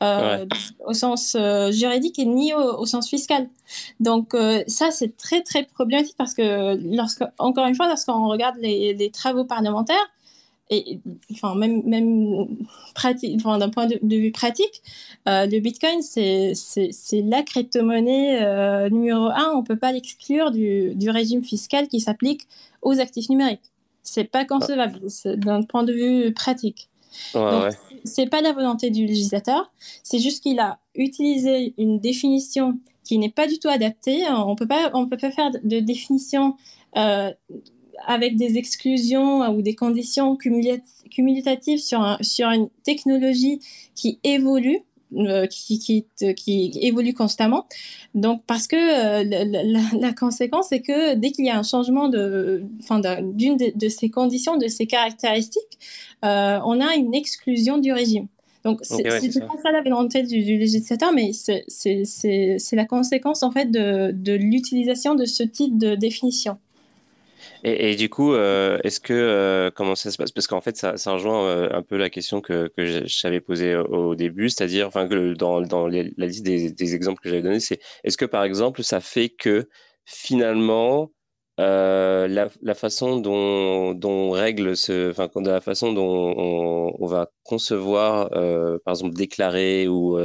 [0.04, 0.46] Euh,
[0.86, 1.36] au sens
[1.72, 3.50] juridique et ni au, sens fiscal.
[4.00, 4.36] Donc
[4.68, 9.10] ça, c'est très très problématique parce que, lorsque, encore une fois, lorsqu'on regarde les, les,
[9.10, 10.08] travaux parlementaires,
[10.70, 11.00] et
[11.32, 12.48] enfin même même
[12.94, 14.82] pratique enfin, d'un point de, vue pratique
[15.28, 20.94] euh, le bitcoin c'est c'est la crypto-monnaie euh, numéro un on peut pas l'exclure du,
[20.96, 22.48] du régime fiscal qui s'applique
[22.82, 23.72] aux actifs numériques
[24.08, 25.00] c'est pas concevable
[25.36, 26.90] d'un point de vue pratique.
[27.34, 27.70] Ouais,
[28.04, 29.72] c'est pas la volonté du législateur
[30.04, 34.24] c'est juste qu'il a utilisé une définition qui n'est pas du tout adaptée.
[34.30, 36.56] On peut pas on peut pas faire de définition
[36.98, 37.32] euh,
[38.06, 43.60] avec des exclusions ou des conditions cumulatives sur, sur une technologie
[43.96, 44.80] qui évolue,
[45.50, 47.66] qui, qui, qui, évolue constamment.
[48.14, 52.64] Donc, parce que euh, la, conséquence, c'est que dès qu'il y a un changement de,
[52.82, 55.80] enfin, d'une de, ces conditions, de ces caractéristiques,
[56.26, 58.28] euh, on a une exclusion du régime.
[58.64, 63.72] Donc, c'est pas ça la volonté du, du législateur, mais c'est la conséquence en fait
[63.72, 66.58] de, de l'utilisation de ce type de définition.
[67.64, 70.32] Et, du coup, euh, est-ce que euh, comment ça se passe?
[70.32, 74.16] Parce qu'en fait, ça, rejoint euh, un peu la question que, que j'avais posée au,
[74.16, 78.44] début, c'est-à-dire, enfin, dans, la liste des, exemples que j'avais donnés, c'est est-ce que par
[78.44, 79.68] exemple, ça fait que
[80.06, 81.12] finalement,
[81.58, 88.94] la, façon dont, on règle ce, enfin, la façon dont on, on va concevoir, par
[88.94, 90.18] exemple, déclarer ou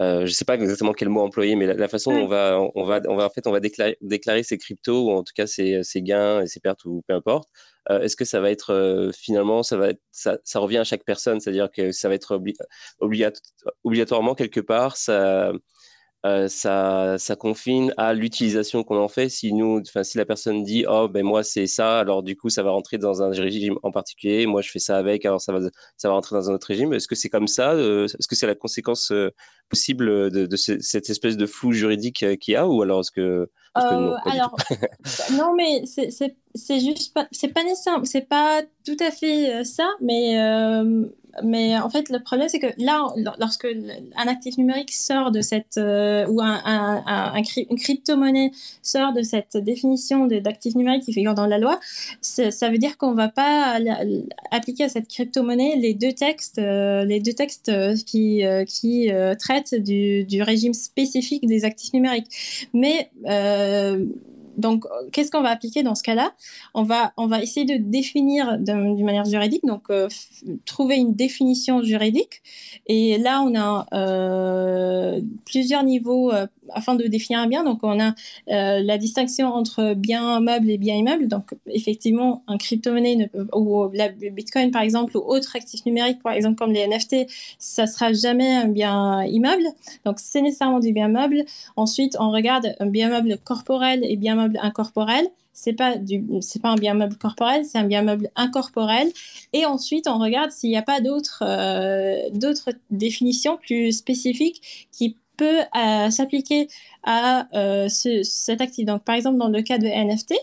[0.00, 2.58] euh, je ne sais pas exactement quel mot employer, mais la, façon dont on va,
[2.74, 5.32] on va, on va, en fait, on va déclarer, déclarer ses cryptos ou en tout
[5.34, 7.48] cas ses, ses gains et ses pertes ou peu importe.
[7.90, 10.84] Euh, est-ce que ça va être euh, finalement, ça va être, ça, ça, revient à
[10.84, 12.40] chaque personne, c'est-à-dire que ça va être
[13.84, 15.52] obligatoirement quelque part, ça,
[16.24, 19.28] euh, ça, ça confine à l'utilisation qu'on en fait.
[19.28, 22.48] Si nous, enfin, si la personne dit, oh, ben moi c'est ça, alors du coup
[22.48, 24.46] ça va rentrer dans un régime en particulier.
[24.46, 25.58] Moi je fais ça avec, alors ça va,
[25.96, 26.92] ça va rentrer dans un autre régime.
[26.92, 29.30] Est-ce que c'est comme ça euh, Est-ce que c'est la conséquence euh,
[29.68, 33.50] possible de, de cette espèce de flou juridique qu'il y a, ou alors est-ce que,
[33.74, 34.54] non, alors,
[35.32, 40.36] non, mais c'est juste pas, c'est pas nécessaire, c'est pas tout à fait ça, mais
[41.42, 43.06] mais en fait, le problème, c'est que là,
[43.38, 48.50] lorsque un actif numérique sort de cette, euh, ou un, un, un, une crypto-monnaie
[48.82, 51.80] sort de cette définition d'actif numérique qui figure dans la loi,
[52.20, 53.78] ça veut dire qu'on ne va pas
[54.50, 59.74] appliquer à cette crypto-monnaie les deux textes, euh, les deux textes euh, qui, qui traitent
[59.74, 62.68] du, du, régime spécifique des actifs numériques.
[62.74, 63.10] Mais
[64.56, 66.32] donc, qu'est-ce qu'on va appliquer dans ce cas-là?
[66.74, 70.08] On va, on va essayer de définir d'une manière juridique, donc euh,
[70.64, 72.42] trouver une définition juridique.
[72.86, 77.64] Et là, on a euh, plusieurs niveaux euh, afin de définir un bien.
[77.64, 78.14] Donc, on a
[78.46, 81.28] la distinction entre bien meuble et bien immeuble.
[81.28, 86.56] Donc, effectivement, un crypto-monnaie ou la Bitcoin, par exemple, ou autre actif numérique, par exemple,
[86.56, 87.26] comme les NFT,
[87.58, 89.64] ça sera jamais un bien immeuble.
[90.04, 91.44] Donc, c'est nécessairement du bien meuble.
[91.76, 96.62] Ensuite, on regarde un bien meuble corporel et bien meuble incorporel c'est pas du c'est
[96.62, 99.08] pas un bien meuble corporel c'est un bien meuble incorporel
[99.52, 105.16] et ensuite on regarde s'il n'y a pas d'autres euh, d'autres définitions plus spécifiques qui
[105.36, 106.68] peut euh, s'appliquer
[107.02, 110.34] à euh, ce, cet actif donc par exemple dans le cas de NFT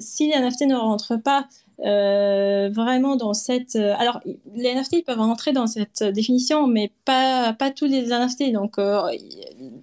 [0.00, 1.46] si les NFT ne rentrent pas
[1.80, 3.74] euh, vraiment dans cette.
[3.74, 4.20] Euh, alors,
[4.54, 8.52] les NFT peuvent rentrer dans cette définition, mais pas, pas tous les NFT.
[8.52, 9.02] Donc, euh,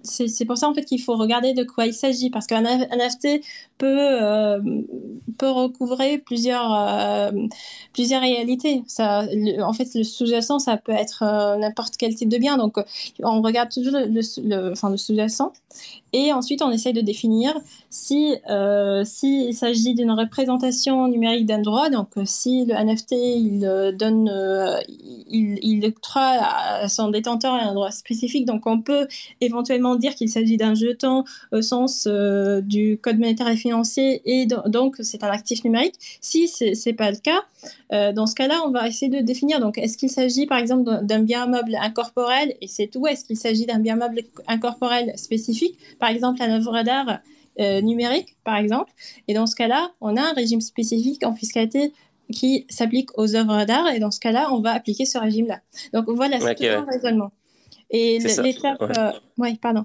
[0.02, 3.40] c'est pour ça en fait qu'il faut regarder de quoi il s'agit, parce qu'un NFT
[3.78, 4.60] peut,
[5.38, 7.32] peut recouvrer plusieurs,
[7.92, 8.82] plusieurs réalités.
[8.86, 9.24] Ça,
[9.60, 11.24] en fait, le sous-jacent, ça peut être
[11.58, 12.56] n'importe quel type de bien.
[12.56, 12.76] Donc,
[13.22, 15.52] on regarde toujours le, enfin, le sous-jacent.
[16.12, 17.58] Et ensuite, on essaye de définir
[17.90, 18.34] si
[19.04, 24.28] s'il s'agit d'une représentation numérique d'un droit donc, euh, si le NFT, il euh, donne,
[24.28, 29.06] euh, il, il octroie à son détenteur un droit spécifique, donc on peut
[29.40, 32.06] éventuellement dire qu'il s'agit d'un jeton au sens
[32.62, 35.94] du code monétaire et financier, et donc c'est un actif numérique.
[36.20, 39.60] Si c'est n'est pas le cas, dans ce cas-là, on va essayer de définir.
[39.60, 42.54] Donc, est-ce qu'il s'agit par exemple d'un bien meuble incorporel?
[42.60, 46.82] Et c'est tout Est-ce qu'il s'agit d'un bien meuble incorporel spécifique, par exemple un œuvre
[46.82, 47.20] d'art
[47.60, 48.92] euh, numérique, par exemple.
[49.28, 51.92] Et dans ce cas-là, on a un régime spécifique en fiscalité
[52.32, 53.90] qui s'applique aux œuvres d'art.
[53.90, 55.60] Et dans ce cas-là, on va appliquer ce régime-là.
[55.92, 57.30] Donc voilà, c'est tout un raisonnement.
[57.92, 58.82] Et l'étape...
[58.82, 59.84] Euh, oui, pardon.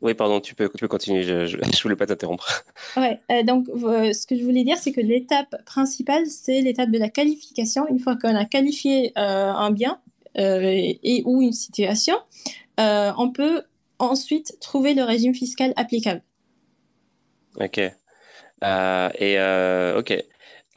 [0.00, 2.64] Oui, pardon, tu peux, tu peux continuer, je ne voulais pas t'interrompre.
[2.96, 6.98] Ouais, euh, donc ce que je voulais dire, c'est que l'étape principale, c'est l'étape de
[6.98, 7.86] la qualification.
[7.88, 10.00] Une fois qu'on a qualifié un bien
[10.36, 12.16] et ou une situation,
[12.78, 13.62] on peut
[13.98, 16.22] ensuite trouver le régime fiscal applicable.
[17.60, 17.80] Ok.
[18.64, 20.24] Euh, et euh, ok.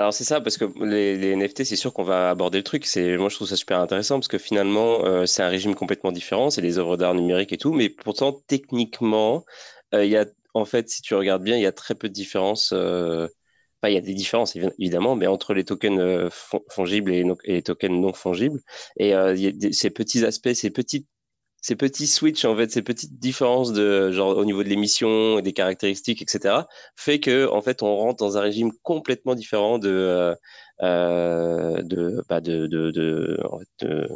[0.02, 2.88] Alors c'est ça parce que les, NFT, c'est sûr qu'on va aborder le truc.
[2.88, 6.12] C'est moi je trouve ça super intéressant parce que finalement euh, c'est un régime complètement
[6.12, 6.50] différent.
[6.50, 9.46] C'est les œuvres d'art numériques et tout, mais pourtant techniquement,
[9.94, 10.26] il y a
[10.56, 12.72] en fait si tu regardes bien, il y a très peu de différences.
[12.74, 16.30] Enfin, il y a des différences évidemment, mais entre les tokens
[16.70, 18.60] fongibles et, les tokens non fongibles.
[18.98, 19.36] Et y a
[19.72, 21.08] ces petits aspects, ces petites
[21.62, 25.44] ces petits switches, en fait, ces petites différences de genre au niveau de l'émission et
[25.44, 26.56] des caractéristiques, etc.,
[26.96, 30.36] fait que en fait on rentre dans un régime complètement différent de euh,
[30.82, 33.38] euh de, bah de de de,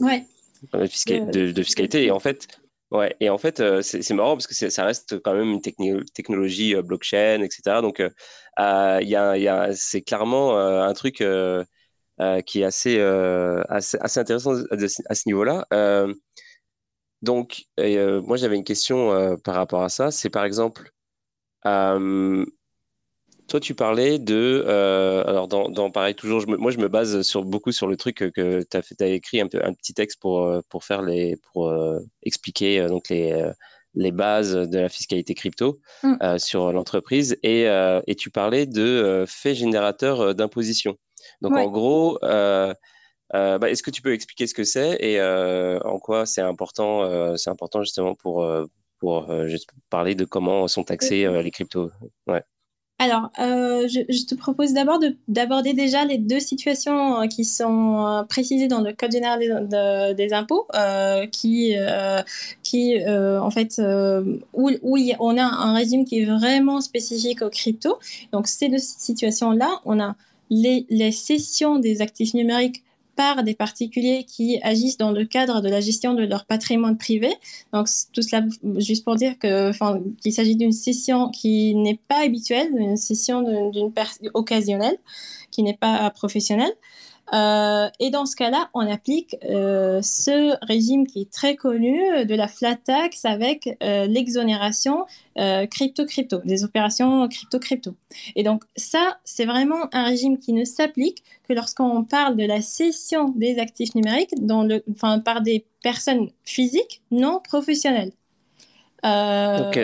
[0.02, 0.26] ouais.
[0.74, 2.06] de, fiscalité.
[2.06, 2.48] Et en fait,
[2.90, 6.76] ouais, et en fait, euh, c'est marrant parce que ça reste quand même une technologie
[6.76, 7.82] euh, blockchain, etc.
[7.84, 14.20] Donc, il y a, y a c'est clairement un truc qui est assez, assez, assez
[14.20, 14.56] intéressant
[15.10, 15.68] à ce niveau-là.
[17.26, 20.12] Donc, euh, moi, j'avais une question euh, par rapport à ça.
[20.12, 20.92] C'est par exemple,
[21.66, 22.46] euh,
[23.48, 24.64] toi, tu parlais de.
[25.28, 28.18] Alors, dans, dans, pareil, toujours, je moi, je me base sur, beaucoup sur le truc
[28.18, 31.74] que tu as, as, écrit un, peu, un petit texte pour, pour, faire les, pour
[32.22, 33.52] expliquer donc les,
[33.96, 36.38] les bases de la fiscalité crypto mm.
[36.38, 37.38] sur l'entreprise.
[37.42, 37.64] Et,
[38.08, 40.96] et, tu parlais de faits générateurs d'imposition.
[41.42, 42.20] Donc, en gros,
[43.32, 47.50] bah, est-ce que tu peux expliquer ce que c'est et en quoi c'est important, c'est
[47.50, 48.48] important justement pour,
[49.00, 51.92] pour juste parler de comment sont taxés les cryptos?
[52.28, 52.44] Ouais.
[52.98, 58.24] Alors, euh, je, te propose d'abord d'aborder déjà les deux situations euh, qui sont euh,
[58.24, 59.68] précisées dans le Code général
[60.16, 60.66] des, impôts,
[61.32, 61.76] qui,
[62.64, 63.82] qui en fait,
[64.54, 68.00] où, où on a un régime qui est vraiment spécifique aux cryptos.
[68.32, 70.16] Donc, ces deux situations-là, on a
[70.50, 72.85] les, les cessions des actifs numériques
[73.16, 77.34] par des particuliers qui agissent dans le cadre de la gestion de leur patrimoine privé.
[77.74, 78.44] Donc tout cela
[78.78, 83.42] juste pour dire qu'il s'agit d'une session qui n'est pas habituelle, une session
[83.72, 83.92] d'une
[84.34, 84.98] occasionnelle,
[85.52, 86.74] qui n'est pas professionnelle.
[87.34, 92.36] Euh, et dans ce cas-là, on applique euh, ce régime qui est très connu de
[92.36, 95.06] la flat tax avec euh, l'exonération
[95.36, 97.94] crypto-crypto, des opérations crypto-crypto.
[98.38, 102.62] Et donc ça, c'est vraiment un régime qui ne s'applique que lorsqu'on parle de la
[102.62, 108.12] cession des actifs numériques dans le, enfin, par des personnes physiques non professionnelles.
[109.04, 109.80] ok.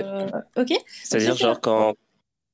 [0.56, 1.96] okay C'est-à-dire genre quand,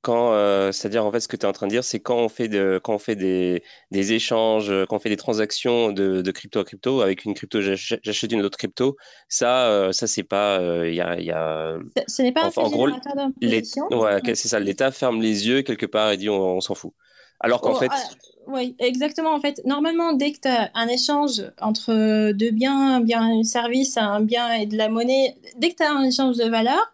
[0.07, 2.15] quand, euh, c'est-à-dire en fait ce que tu es en train de dire, c'est quand
[2.15, 6.21] on fait, de, quand on fait des, des échanges, quand on fait des transactions de,
[6.21, 8.95] de crypto à crypto, avec une crypto, j'achète une autre crypto,
[9.27, 11.77] ça, euh, ça c'est pas, il y a, y a...
[12.07, 16.11] Ce n'est pas un en gros, ouais, c'est ça, l'État ferme les yeux quelque part
[16.11, 16.93] et dit on, s'en fout.
[17.41, 17.89] Alors qu'en oh, fait.
[17.91, 18.01] Ah,
[18.47, 19.33] oui, exactement.
[19.33, 23.43] En fait, normalement, dès que tu as un échange entre deux biens, un bien, un
[23.43, 26.93] service, un bien et de la monnaie, dès que tu as un échange de valeur,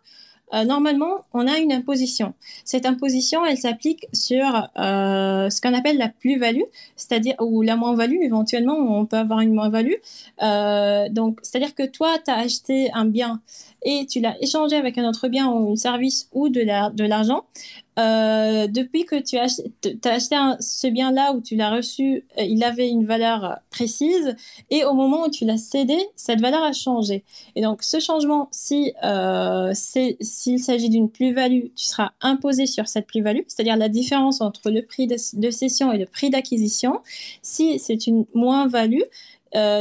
[0.53, 2.33] euh, normalement, on a une imposition.
[2.63, 6.63] Cette imposition, elle s'applique sur euh, ce qu'on appelle la plus-value,
[6.95, 8.21] c'est-à-dire ou la moins-value.
[8.21, 9.95] Éventuellement, on peut avoir une moins-value.
[10.41, 13.41] Euh, donc, c'est-à-dire que toi, tu as acheté un bien
[13.83, 17.43] et tu l'as échangé avec un autre bien ou un service ou de l'argent.
[17.99, 22.89] Euh, depuis que tu as, acheté ce bien-là ou tu l'as reçu, euh, il avait
[22.89, 24.35] une valeur précise
[24.71, 27.23] et au moment où tu l'as cédé, cette valeur a changé.
[27.55, 33.05] Et donc ce changement, si euh, s'il s'agit d'une plus-value, tu seras imposé sur cette
[33.05, 37.01] plus-value, c'est-à-dire la différence entre le prix de, de cession et le prix d'acquisition.
[37.43, 39.03] Si c'est une moins-value,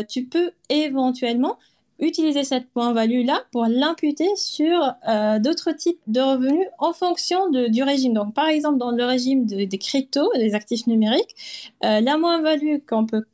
[0.08, 1.56] tu peux éventuellement
[2.02, 7.82] utiliser cette point-value-là pour l'imputer sur euh, d'autres types de revenus en fonction de, du
[7.84, 8.12] régime.
[8.12, 11.34] Donc, par exemple, dans le régime des cryptos, des actifs numériques,
[11.84, 13.24] euh, la moins-value qu'on peut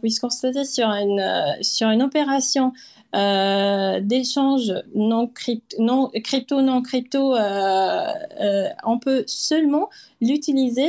[0.00, 2.72] puisse constater sur une, euh, sur une opération
[3.14, 9.90] euh, d'échange non, crypto, non crypto, non crypto, on peut seulement
[10.22, 10.88] l'utiliser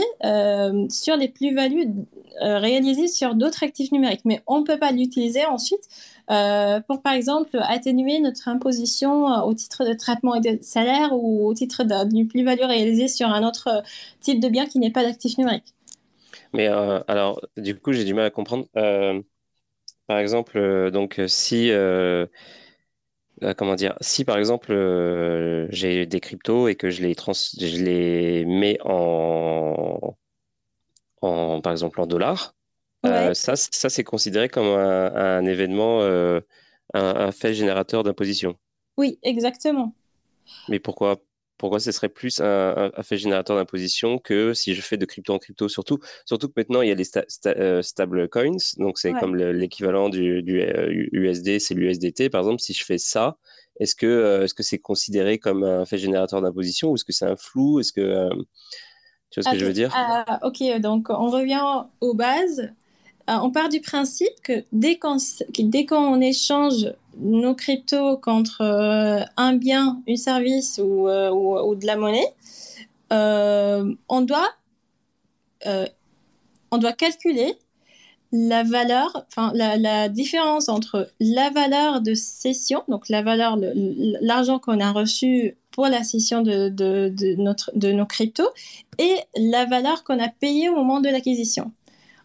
[0.89, 1.89] sur les plus-values
[2.41, 4.25] réalisées sur d'autres actifs numériques.
[4.25, 5.87] Mais on ne peut pas l'utiliser ensuite
[6.31, 11.09] euh, pour par exemple atténuer notre imposition euh, au titre de traitement et de salaire
[11.13, 13.81] ou au titre d'une plus-value réalisée sur un autre euh,
[14.21, 15.73] type de bien qui n'est pas d'actif numérique.
[16.53, 18.65] Mais alors, du coup, j'ai du mal à comprendre.
[20.07, 21.71] par exemple, donc si
[23.57, 24.73] comment dire, si par exemple
[25.69, 30.15] j'ai des cryptos et que je les, je les mets en,
[31.61, 32.54] par exemple en dollars,
[33.05, 36.39] euh, ça, ça c'est considéré comme un, événement, euh,
[36.93, 38.55] un, fait générateur d'imposition.
[38.97, 39.93] Oui, exactement.
[40.69, 41.17] Mais pourquoi,
[41.57, 45.39] pourquoi ce serait plus un, fait générateur d'imposition que si je fais de crypto en
[45.39, 45.67] crypto?
[45.67, 47.09] Surtout, surtout que maintenant, il y a les
[47.47, 50.43] euh, stable coins, donc c'est comme l'équivalent du,
[51.11, 52.29] USD, c'est l'USDT.
[52.29, 53.37] Par exemple, si je fais ça,
[53.79, 57.25] est-ce que est-ce que c'est considéré comme un fait générateur d'imposition ou est-ce que c'est
[57.25, 57.79] un flou?
[57.79, 58.29] Est-ce que
[59.35, 59.91] tu vois ce que je veux dire?
[59.93, 61.61] ah, Ok, donc on revient
[61.99, 62.71] aux bases.
[63.29, 70.01] Euh, on part du principe que dès qu'on échange nos cryptos contre euh, un bien,
[70.07, 72.33] un service ou, euh, de la monnaie,
[73.09, 74.53] on, doit,
[76.97, 77.55] calculer
[78.31, 83.57] la valeur, la, différence entre la valeur de cession, donc la valeur,
[84.21, 88.49] l'argent qu'on a reçu pour la cession de, de nos cryptos,
[88.99, 91.71] et la valeur qu'on a payée au moment de l'acquisition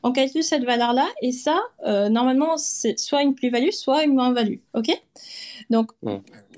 [0.02, 4.58] on calcule cette valeur-là et ça, euh, normalement, c'est soit une plus-value, soit une moins-value.
[4.74, 4.90] OK?
[5.68, 5.92] Donc,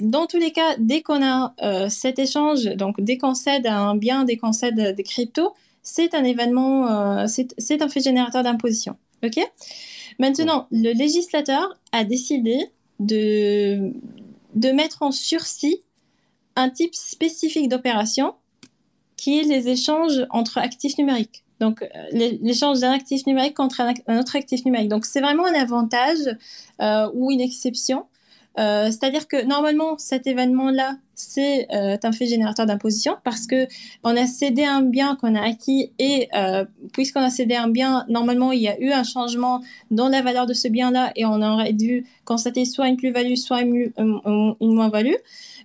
[0.00, 3.94] dans tous les cas, dès qu'on a euh, cet échange, donc dès qu'on cède un
[3.96, 8.96] bien, dès qu'on cède des cryptos, c'est un événement, euh, c'est un fait générateur d'imposition.
[9.24, 9.38] OK?
[10.18, 12.58] Maintenant, le législateur a décidé
[13.00, 13.92] de,
[14.54, 15.82] de mettre en sursis
[16.54, 18.34] un type spécifique d'opération
[19.16, 21.44] qui est les échanges entre actifs numériques.
[21.62, 24.88] Donc, l'échange d'un actif numérique contre un, autre actif numérique.
[24.88, 26.18] Donc, c'est vraiment un avantage
[27.14, 28.04] ou une exception
[28.58, 33.66] euh, c'est-à-dire que normalement, cet événement-là, c'est euh, un fait générateur d'imposition parce que
[34.02, 38.04] on a cédé un bien qu'on a acquis et euh, puisqu'on a cédé un bien,
[38.08, 41.40] normalement, il y a eu un changement dans la valeur de ce bien-là et on
[41.40, 45.16] aurait dû constater soit une plus-value, soit une, une moins-value.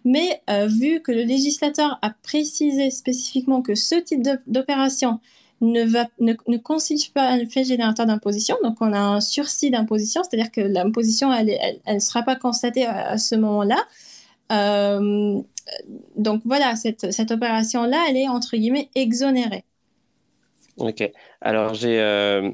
[0.06, 5.20] Mais vu que le législateur a précisé spécifiquement que ce type d'opération
[5.62, 8.58] ne, va, ne, ne, constitue pas un fait générateur d'imposition.
[8.64, 12.86] Donc, on a un sursis d'imposition, c'est-à-dire que l'imposition, elle ne elle, sera pas constatée
[12.86, 13.84] à, ce moment-là.
[14.52, 15.42] Euh,
[16.16, 19.66] donc, voilà, cette, cette opération-là, elle est entre guillemets exonérée.
[20.78, 21.10] Ok.
[21.42, 22.00] Alors, j'ai.
[22.00, 22.52] Euh,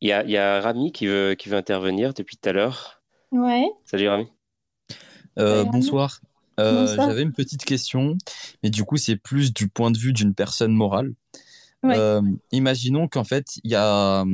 [0.00, 3.02] il y, a, y, a, Rami qui veut, qui veut intervenir depuis tout à l'heure.
[3.32, 3.66] Ouais.
[3.84, 4.28] Salut Rami.
[5.40, 6.20] Euh, bonsoir.
[6.56, 7.08] bonsoir.
[7.08, 8.16] J'avais une petite question,
[8.62, 11.14] mais du coup, c'est plus du point de vue d'une personne morale.
[11.84, 14.24] Euh, imaginons qu'en fait, il y a,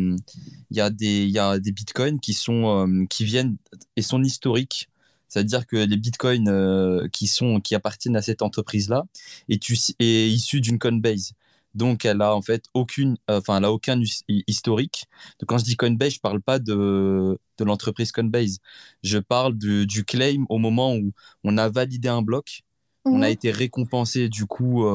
[0.70, 3.56] y, a des, y a des bitcoins qui, sont, euh, qui viennent
[3.96, 4.88] et sont historiques.
[5.28, 9.04] C'est-à-dire que les bitcoins euh, qui, sont, qui appartiennent à cette entreprise-là
[9.48, 9.62] est,
[9.98, 11.32] est issu d'une Coinbase.
[11.74, 15.06] Donc, elle a en fait aucune, enfin, elle a aucun historique.
[15.40, 18.58] Donc, quand je dis Coinbase, je parle pas de, de l'entreprise Coinbase.
[19.02, 22.62] Je parle du claim au moment où on a validé un bloc.
[23.04, 23.32] On a mhm.
[23.32, 24.86] été récompensé du coup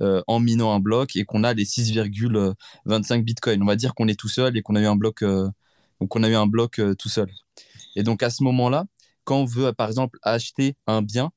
[0.00, 3.62] euh, en minant un bloc et qu'on a les 6,25 bitcoins.
[3.62, 5.48] On va dire qu'on est tout seul et qu'on a eu un bloc, euh,
[6.08, 7.30] qu'on a eu un bloc euh, tout seul.
[7.94, 8.84] Et donc à ce moment-là,
[9.24, 11.30] quand on veut par exemple acheter un bien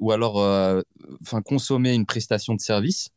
[0.00, 0.36] ou alors
[1.20, 3.10] enfin consommer une prestation de service,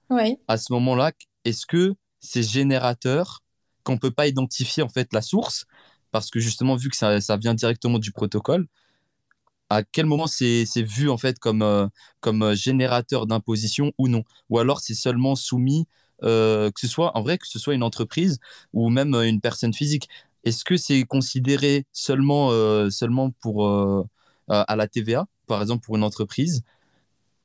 [0.49, 1.13] à ce moment-là,
[1.45, 3.41] est-ce que ces générateurs
[3.83, 5.65] qu'on peut pas identifier en fait la source
[6.11, 8.67] parce que justement vu que ça, ça vient directement du protocole,
[9.71, 11.87] à quel moment c'est vu en fait comme, euh,
[12.19, 14.23] comme euh, générateur d'imposition ou non?
[14.49, 15.87] Ou alors c'est seulement soumis,
[16.23, 18.39] euh, que ce soit en vrai, que ce soit une entreprise
[18.73, 20.09] ou même une personne physique?
[20.43, 22.49] Est-ce que c'est considéré seulement,
[22.89, 23.67] seulement pour,
[24.49, 26.63] à la TVA, par exemple pour une entreprise,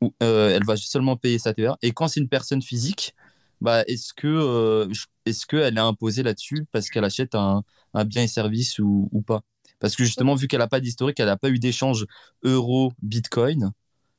[0.00, 3.14] où elle va seulement payer sa TVA Et quand c'est une personne physique,
[3.60, 4.88] bah, est-ce que
[5.26, 7.62] est-ce qu'elle est imposée là-dessus parce qu'elle achète un,
[8.06, 9.42] bien et service ou pas?
[9.78, 12.06] Parce que justement, vu qu'elle n'a pas d'historique, elle n'a pas eu d'échange
[12.42, 13.72] euro-bitcoin.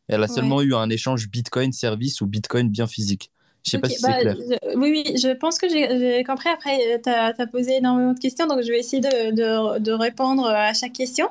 [0.08, 3.32] Elle a seulement eu un échange bitcoin-service ou bitcoin bien physique.
[3.68, 4.38] Je sais pas si c'est bah, clair.
[4.76, 6.48] oui, oui, je pense que j'ai compris.
[6.48, 10.48] Après, tu as, posé énormément de questions, donc je vais essayer de, de, de répondre
[10.48, 11.28] à chaque question.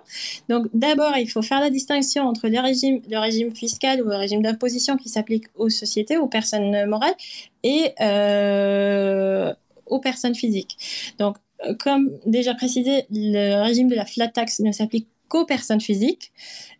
[0.50, 4.16] Donc, d'abord, il faut faire la distinction entre le régime, le régime fiscal ou le
[4.16, 7.14] régime d'imposition qui s'applique aux sociétés, aux personnes morales,
[7.62, 9.54] et euh,
[9.86, 10.76] aux personnes physiques.
[11.18, 11.45] Donc, euh,
[11.78, 16.32] comme déjà précisé, le régime de la flat tax ne s'applique qu'aux personnes physiques.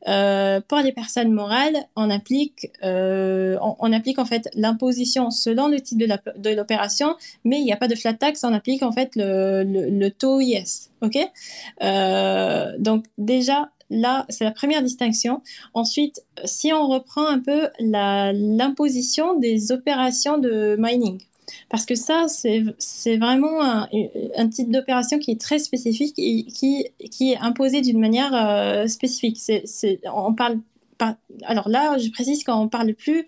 [0.07, 5.81] Euh, pour les personnes morales, on applique, euh, on, applique en fait l'imposition selon le
[5.81, 9.13] type de l'opération, mais il n'y a pas de flat tax, on applique en fait
[9.17, 10.91] le, taux IS.
[11.03, 11.19] Ok?
[12.79, 15.43] Donc déjà, là, c'est la première distinction.
[15.75, 21.21] Ensuite, si on reprend un peu l'imposition des opérations de mining.
[21.69, 26.91] Parce que ça, c'est vraiment un, type d'opération qui est très spécifique et qui,
[27.21, 29.39] est imposé d'une manière euh, spécifique.
[30.05, 30.59] On parle
[31.45, 33.27] alors là, je précise qu'on parle plus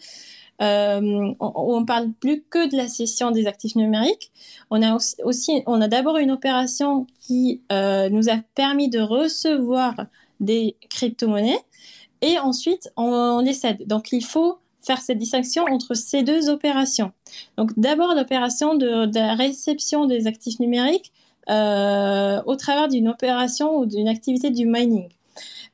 [0.60, 4.32] euh, on, parle plus que de la cession des actifs numériques.
[4.70, 9.94] On a aussi, on a d'abord une opération qui euh, nous a permis de recevoir
[10.40, 11.60] des crypto-monnaies
[12.22, 13.86] et ensuite on les cède.
[13.86, 17.12] Donc il faut faire cette distinction entre ces deux opérations.
[17.56, 21.12] Donc d'abord l'opération de, la réception des actifs numériques
[21.48, 25.08] euh, au travers d'une opération ou d'une activité du mining.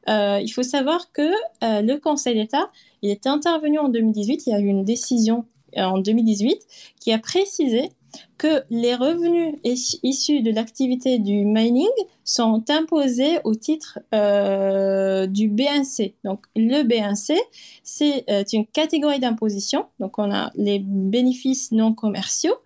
[0.08, 2.70] Euh, il faut savoir que euh, le Conseil d'État,
[3.02, 5.44] il est intervenu en 2018, il y a eu une décision
[5.76, 6.58] en 2018
[7.00, 7.90] qui a précisé
[8.38, 9.54] que les revenus
[10.02, 11.88] issus de l'activité du mining
[12.24, 16.14] sont imposés au titre euh, du B1C.
[16.24, 17.36] Donc le B1C,
[17.82, 19.86] c'est euh, une catégorie d'imposition.
[20.00, 22.56] Donc on a les bénéfices non commerciaux,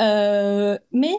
[0.00, 1.14] euh, mais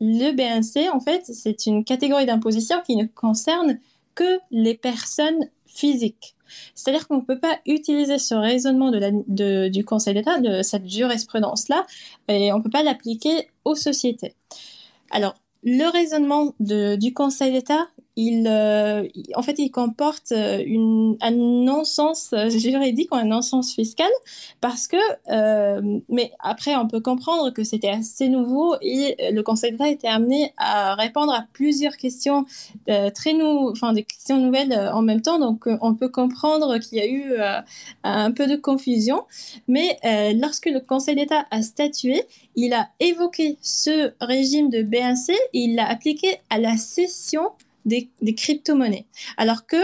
[0.00, 3.78] le B1C, en fait, c'est une catégorie d'imposition qui ne concerne
[4.14, 6.36] que les personnes physiques.
[6.74, 11.86] C'est-à-dire qu'on ne peut pas utiliser ce raisonnement du Conseil d'État, de cette jurisprudence-là,
[12.28, 14.34] et on ne peut pas l'appliquer aux sociétés.
[15.10, 17.88] Alors, le raisonnement du Conseil d'État,
[18.46, 24.10] euh, en fait, il comporte euh, un non-sens juridique ou un non-sens fiscal
[24.60, 24.96] parce que,
[26.08, 30.52] mais après, on peut comprendre que c'était assez nouveau et le Conseil d'État était amené
[30.56, 32.44] à répondre à plusieurs questions
[32.86, 35.38] très nou enfin des questions nouvelles en même temps.
[35.38, 37.34] Donc, on peut comprendre qu'il y a eu
[38.04, 39.24] un peu de confusion.
[39.68, 39.98] Mais
[40.34, 42.22] lorsque le Conseil d'État a statué,
[42.56, 47.50] il a évoqué ce régime de BNC et il l'a appliqué à la cession
[47.84, 49.06] des, des crypto-monnaies.
[49.36, 49.76] Alors que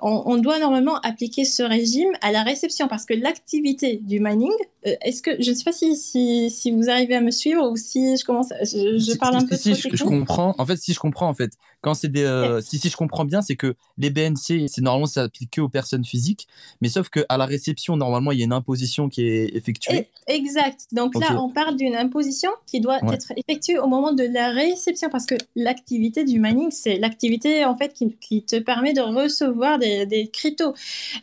[0.00, 4.52] on, doit normalement appliquer ce régime à la réception parce que l'activité du mining,
[4.86, 7.76] euh, est-ce que je ne sais pas si, si, vous arrivez à me suivre ou
[7.76, 10.54] si je commence, je, parle un peu si, trop je, comprends.
[10.58, 11.52] En fait, si je comprends, en fait,
[11.82, 15.06] quand c'est des, euh, si, si je comprends bien, c'est que les BNC, c'est normalement
[15.06, 16.48] ça applique aux personnes physiques,
[16.80, 20.08] mais sauf que à la réception, normalement, il y a une imposition qui est effectuée.
[20.26, 20.86] exact.
[20.92, 25.08] Donc là, on parle d'une imposition qui doit être effectuée au moment de la réception
[25.10, 29.78] parce que l'activité du mining, c'est l'activité en fait qui, qui te permet de recevoir
[29.78, 30.74] des, des cryptos.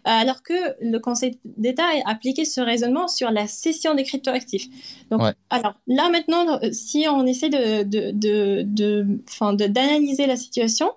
[0.03, 4.67] Alors que le Conseil d'État a appliqué ce raisonnement sur la cession des cryptoactifs.
[5.09, 8.11] Donc, alors là maintenant, si on essaie de, de,
[8.63, 10.91] de, d'analyser la situation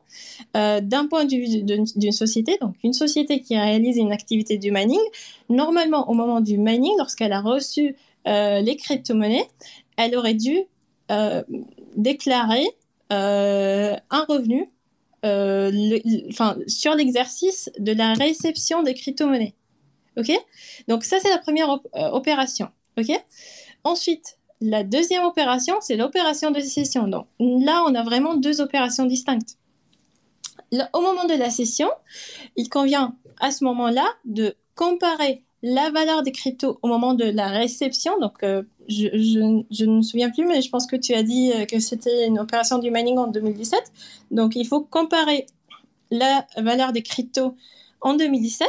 [0.56, 4.70] euh, d'un point de vue d'une société, donc une société qui réalise une activité du
[4.70, 5.00] mining,
[5.48, 7.96] normalement au moment du mining, lorsqu'elle a reçu
[8.28, 9.46] euh, les crypto-monnaies,
[9.96, 10.58] elle aurait dû
[11.10, 11.42] euh,
[11.96, 12.66] déclarer
[13.10, 14.68] un revenu
[15.24, 15.98] euh,
[16.66, 19.54] sur l'exercice de la réception des crypto-monnaies.
[20.16, 20.30] OK?
[20.88, 22.68] Donc ça, c'est la première euh, opération.
[22.98, 23.10] OK?
[23.84, 27.08] Ensuite, la deuxième opération, c'est l'opération de cession.
[27.08, 29.58] Donc là, on a vraiment deux opérations distinctes.
[30.92, 31.90] au moment de la cession,
[32.56, 37.48] il convient à ce moment-là de comparer la valeur des cryptos au moment de la
[37.48, 38.18] réception.
[38.18, 41.64] Donc, euh, je, ne me souviens plus, mais je pense que tu as dit euh,
[41.64, 43.80] que c'était une opération du mining en 2017.
[44.30, 45.46] Donc, il faut comparer
[46.10, 47.56] la valeur des cryptos
[48.00, 48.68] en 2017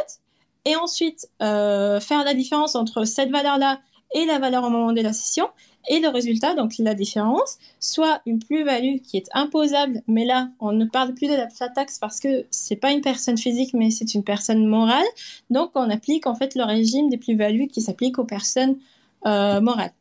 [0.66, 3.82] et ensuite euh, faire la différence entre cette valeur-là
[4.16, 5.47] et la valeur au moment de la session
[5.89, 10.72] et le résultat, donc la différence, soit une plus-value qui est imposable, mais là, on
[10.72, 14.14] ne parle plus de la taxe parce que c'est pas une personne physique, mais c'est
[14.14, 15.05] une personne morale.
[15.49, 18.78] Donc, on applique en fait le régime des plus-values qui s'applique aux personnes
[19.26, 19.91] euh, morales.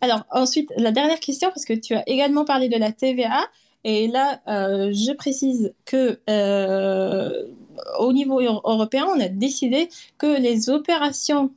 [0.00, 3.48] Alors, ensuite, la dernière question, parce que tu as également parlé de la TVA,
[3.84, 7.46] et là, euh, je précise que euh,
[7.98, 11.50] au niveau européen, on a décidé que les opérations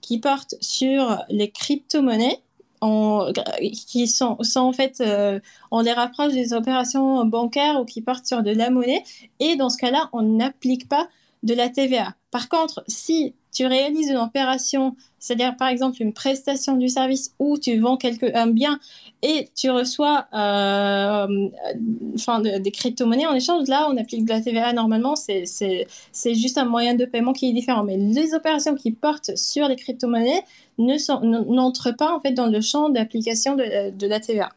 [0.00, 2.40] qui portent sur les crypto-monnaies,
[2.80, 5.38] qui sont, en fait, euh,
[5.70, 9.04] on les rapproche des opérations bancaires ou qui portent sur de la monnaie.
[9.38, 11.08] Et dans ce cas-là, on n'applique pas
[11.44, 12.14] de la TVA.
[12.32, 17.56] Par contre, si tu réalises une opération, c'est-à-dire par exemple une prestation du service où
[17.56, 18.80] tu vends quelque, un bien
[19.22, 21.48] et tu reçois euh,
[22.16, 25.44] enfin, des crypto-monnaies en échange, là on applique de la TVA normalement, c'est
[26.34, 27.84] juste un moyen de paiement qui est différent.
[27.84, 30.42] Mais les opérations qui portent sur les crypto-monnaies
[30.78, 34.48] n'entrent pas en fait dans le champ d'application de, de la TVA.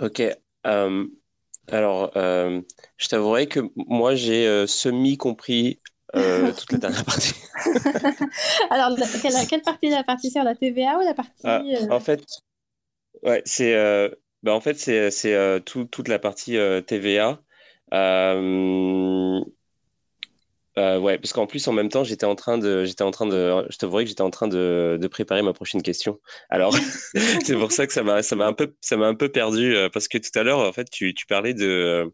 [0.00, 0.20] Ok.
[0.66, 1.06] Euh,
[1.68, 2.60] alors, euh,
[2.98, 5.78] je t'avouerai que moi, j'ai semi-compris
[6.16, 7.34] euh, toute la dernière partie.
[8.70, 8.96] Alors,
[9.48, 11.42] quelle, partie La partie sur la TVA ou la partie...
[11.44, 12.24] Ah, en fait,
[13.22, 13.74] ouais, c'est
[14.42, 16.56] bah, en fait, c'est toute la partie
[16.86, 17.40] TVA.
[20.76, 23.26] Euh, ouais, parce qu'en plus, en même temps, j'étais en train de, j'étais en train
[23.26, 26.20] de, je t'avouerai que j'étais en train de, de, préparer ma prochaine question.
[26.50, 26.74] Alors,
[27.44, 29.76] c'est pour ça que ça m'a, ça m'a un peu, ça m'a un peu perdu,
[29.76, 32.06] euh, parce que tout à l'heure, en fait, tu, tu parlais de, euh,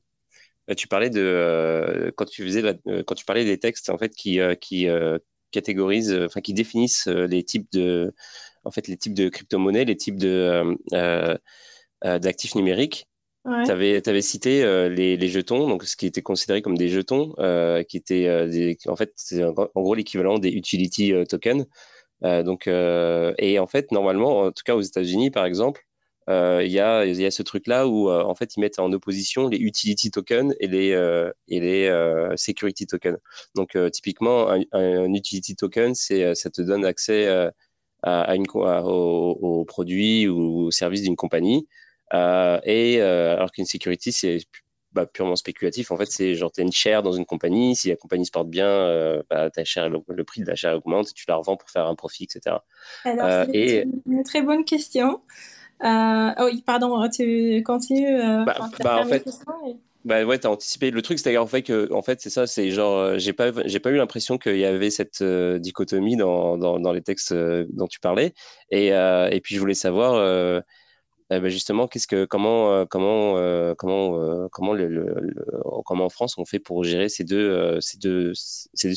[0.74, 2.62] tu parlais de, quand tu faisais,
[3.06, 4.86] quand tu parlais des textes, en fait, qui, qui
[5.50, 8.14] catégorisent, enfin, qui définissent les types de,
[8.64, 10.76] en fait, les types de crypto-monnaies, les types de,
[12.02, 13.08] d'actifs numériques.
[13.44, 17.34] Tu avais, cité euh, les, les, jetons, donc ce qui était considéré comme des jetons,
[17.38, 21.64] euh, qui étaient euh, des, en fait, en gros l'équivalent des utility tokens.
[22.22, 25.86] donc, et en fait, normalement, en tout cas aux États-Unis, par exemple,
[26.30, 29.58] il y, a, y a ce truc-là où en fait ils mettent en opposition les
[29.58, 30.90] utility tokens et les,
[31.48, 33.18] et les security tokens.
[33.54, 37.50] Donc, typiquement, un, utility token, c'est, ça te donne accès
[38.02, 41.66] à, une, aux, produits ou aux services d'une compagnie.
[42.12, 44.38] Euh, et euh, alors qu'une security, c'est
[44.92, 45.90] bah, purement spéculatif.
[45.90, 47.76] En fait, c'est genre, tu as une chair dans une compagnie.
[47.76, 51.10] Si la compagnie se porte bien, euh, bah, ta le, prix de la chair augmente
[51.10, 52.56] et tu la revends pour faire un profit, etc.
[53.04, 55.20] Alors, c'est une très bonne question.
[55.82, 58.18] Oh, oui, pardon, tu continues.
[58.44, 59.24] Bah, bah en fait,
[60.04, 60.90] Bah ouais, t'as anticipé.
[60.90, 63.52] Le truc, c'est en fait que, en fait, c'est ça, c'est genre, euh, j'ai pas,
[63.66, 67.32] j'ai pas eu l'impression qu'il y avait cette euh, dichotomie dans, dans, dans, les textes
[67.32, 68.32] euh, dont tu parlais.
[68.70, 70.62] Et, et puis, je voulais savoir,
[71.30, 73.34] bah justement, qu'est-ce que, comment, comment,
[73.76, 75.34] comment, comment, le,
[75.84, 78.94] comment en France on fait pour gérer ces deux, ces deux, ces deux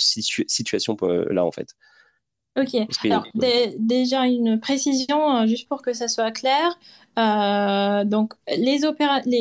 [0.47, 1.75] situations là, en fait.
[2.55, 2.75] Ok.
[3.05, 3.25] Alors,
[3.79, 6.77] déjà une précision, juste pour que ça soit clair.
[7.17, 8.79] Euh, donc, les,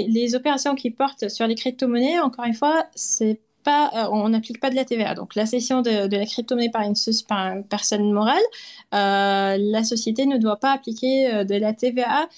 [0.08, 4.60] les, opérations qui portent sur les crypto-monnaies, encore une fois, c'est pas, euh, on n'applique
[4.60, 5.14] pas de la TVA.
[5.14, 6.94] Donc, la cession de, la crypto-monnaie par une,
[7.28, 8.42] par une personne morale,
[8.94, 12.28] euh, la société ne doit pas appliquer de la TVA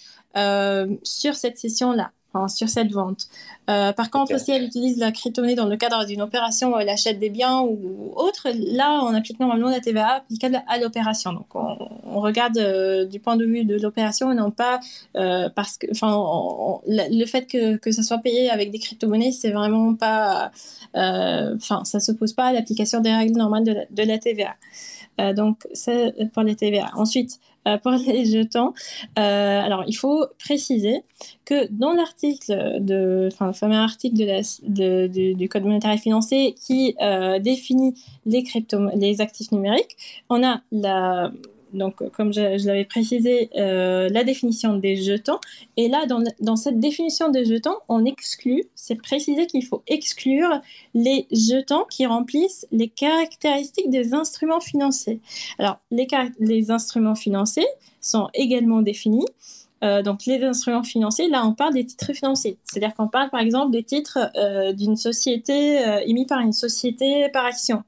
[1.05, 2.11] sur cette cession-là
[2.49, 3.29] sur cette vente.
[3.71, 6.89] Euh, par contre, si elle utilise la crypto-monnaie dans le cadre d'une opération où elle
[6.89, 11.33] achète des biens ou autre, là, on applique normalement la TVA applicable à l'opération.
[11.33, 14.81] Donc, on, regarde euh, du point de vue de l'opération et non pas
[15.17, 19.51] euh, parce que, enfin, le fait que, que ça soit payé avec des crypto-monnaies, c'est
[19.51, 20.51] vraiment pas,
[20.95, 24.55] enfin, ça s'oppose pas à l'application des règles normales de la, de la TVA.
[25.19, 26.91] Donc, c'est pour les TVA.
[26.95, 28.73] Ensuite, euh, pour les jetons.
[29.19, 31.03] Euh, alors, il faut préciser
[31.45, 32.53] que dans l'article,
[33.33, 34.17] enfin, le fameux article
[34.67, 37.95] du Code monétaire et financier qui euh, définit
[38.27, 38.45] les,
[38.97, 39.97] les actifs numériques,
[40.29, 41.31] on a la
[41.75, 45.39] donc comme je, l'avais précisé, euh, la définition des jetons.
[45.77, 50.49] Et là, dans, dans, cette définition des jetons, on exclut, c'est précisé qu'il faut exclure
[50.95, 55.21] les jetons qui remplissent les caractéristiques des instruments financiers.
[55.59, 56.07] Alors, les,
[56.39, 57.67] les instruments financiers
[58.01, 59.27] sont également définis.
[59.83, 62.57] Euh, donc les instruments financiers, là on parle des titres financiers.
[62.65, 67.45] C'est-à-dire qu'on parle par exemple des titres euh, d'une société émis par une société par
[67.45, 67.83] action,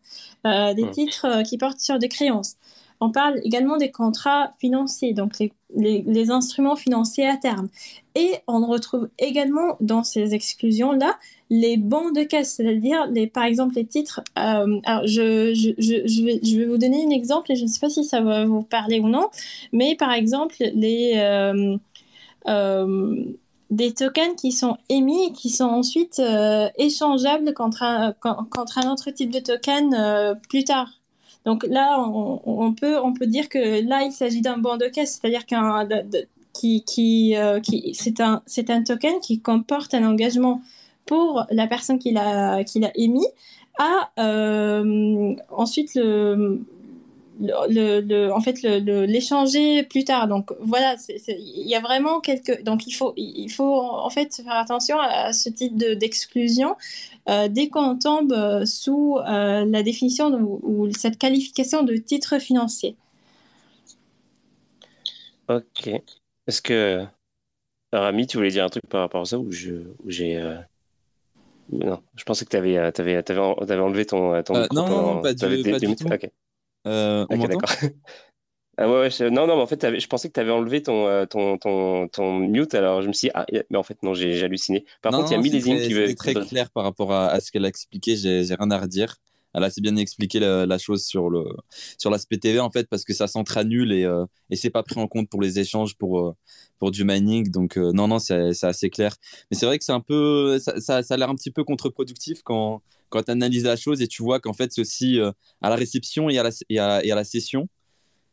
[0.45, 0.91] des mmh.
[0.91, 2.57] titres qui portent sur des créances.
[3.01, 5.33] On parle également des contrats financiers, donc
[5.75, 7.69] les, instruments financiers à terme.
[8.15, 11.17] Et on retrouve également dans ces exclusions-là
[11.51, 14.21] les bons de caisse, c'est-à-dire les, par exemple les titres.
[14.39, 17.81] Euh, alors je, je, vais, je, vais, vous donner un exemple et je ne sais
[17.81, 19.29] pas si ça va vous parler ou non,
[19.73, 21.77] mais par exemple les euh,
[22.49, 23.25] euh,
[23.71, 26.21] des tokens qui sont émis et qui sont ensuite
[26.79, 30.89] échangeables contre un, contre un autre type de token plus tard.
[31.47, 35.89] Donc là, on, peut, dire que là, il s'agit d'un bon de caisse, c'est-à-dire qu'un
[36.53, 37.61] qui, qui, euh,
[37.93, 40.61] c'est un, token qui comporte un engagement
[41.07, 43.27] pour la personne qui l'a, qui l'a émis
[43.79, 46.61] à euh, ensuite le,
[47.41, 50.29] le, le, en fait l'échanger plus tard.
[50.29, 50.97] Donc voilà,
[51.29, 52.63] il y a vraiment quelques.
[52.63, 56.77] Donc il faut, il faut en fait faire attention à, ce type d'exclusion
[57.29, 60.31] euh, dès qu'on tombe euh, sous euh, la définition
[60.63, 62.97] ou cette qualification de titre financier.
[65.49, 65.89] Ok.
[66.47, 67.05] Est-ce que
[67.93, 69.85] Rami, tu voulais dire un truc par rapport à ça ou j'ai
[71.73, 75.63] non, je pensais que tu avais, avais, avais, enlevé ton, ton non, non, pas du,
[75.65, 76.07] pas du tout.
[76.87, 77.71] Euh, on d'accord.
[78.79, 81.25] Ah ouais, non, non, mais en fait, je pensais que tu avais enlevé ton, euh,
[81.25, 84.43] ton, ton, ton, mute, alors je me suis dit, ah, mais en fait, non, j'ai
[84.43, 84.85] halluciné.
[85.01, 86.09] Par contre, il y a Millésime qui veut.
[86.09, 89.17] C'est très clair par rapport à, ce qu'elle a expliqué, j'ai rien à redire.
[89.55, 91.47] Elle a assez bien expliqué la, chose sur le
[91.97, 95.01] sur l'aspect TV en fait parce que ça s'entre-annule et euh, et c'est pas pris
[95.01, 96.35] en compte pour les échanges pour euh,
[96.79, 99.17] pour du mining donc non non c'est assez clair
[99.51, 101.65] mais c'est vrai que c'est un peu ça, ça, ça a l'air un petit peu
[101.65, 105.33] contre-productif quand quand tu analyses la chose et tu vois qu'en fait, c'est aussi euh,
[105.63, 107.69] à la réception et à la, et à, et à la session.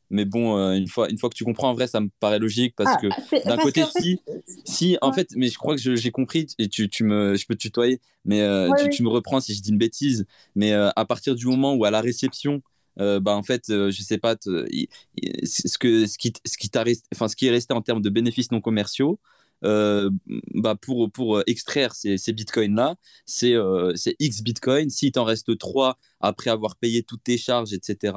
[0.09, 2.37] Mais bon, euh, une, fois, une fois que tu comprends, en vrai, ça me paraît
[2.37, 4.19] logique parce ah, que d'un côté, si,
[4.63, 7.55] si, en fait, mais je crois que j'ai compris et tu, tu, me, je peux
[7.55, 10.25] te tutoyer, mais euh, tu, me reprends si je dis une bêtise.
[10.55, 12.61] Mais à partir du moment où à la réception,
[12.97, 16.69] bah en fait, je sais pas, ce, que, ce, qui, ce, qui
[17.15, 19.19] enfin, ce qui est resté en termes de bénéfices non commerciaux,
[19.63, 20.09] euh,
[20.53, 22.95] bah pour, pour euh, extraire ces, ces bitcoins-là,
[23.25, 24.89] c'est euh, X bitcoins.
[24.89, 28.13] S'il t'en reste 3 après avoir payé toutes tes charges, etc.,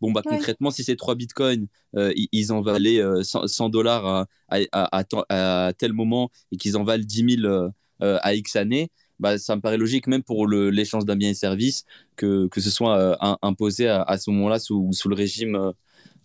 [0.00, 5.72] bon, bah, concrètement, si ces 3 bitcoins, ils, en valaient 100 dollars à, à, à,
[5.72, 7.70] tel moment et qu'ils en valent 10 000
[8.00, 11.84] à X années, bah, ça me paraît logique, même pour l'échange d'un bien et service,
[12.16, 15.72] que, que ce soit imposé à, ce moment-là sous, sous le régime.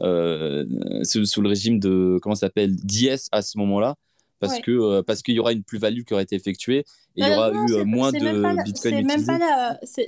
[0.01, 3.95] Sous, sous, le régime de comment s'appelle d'IS à ce moment-là
[4.39, 6.85] parce que parce qu'il y aura une plus-value qui aura été effectuée
[7.17, 9.03] et il y aura eu euh, moins de bitcoin utilisé.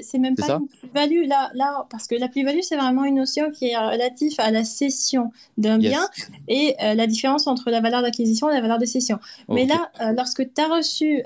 [0.01, 3.49] C'est même pas une plus-value là, là, parce que la plus-value, c'est vraiment une notion
[3.51, 6.07] qui est relative à la cession d'un bien
[6.47, 9.19] et euh, la différence entre la valeur d'acquisition et la valeur de cession.
[9.47, 11.23] Mais là, lorsque tu as reçu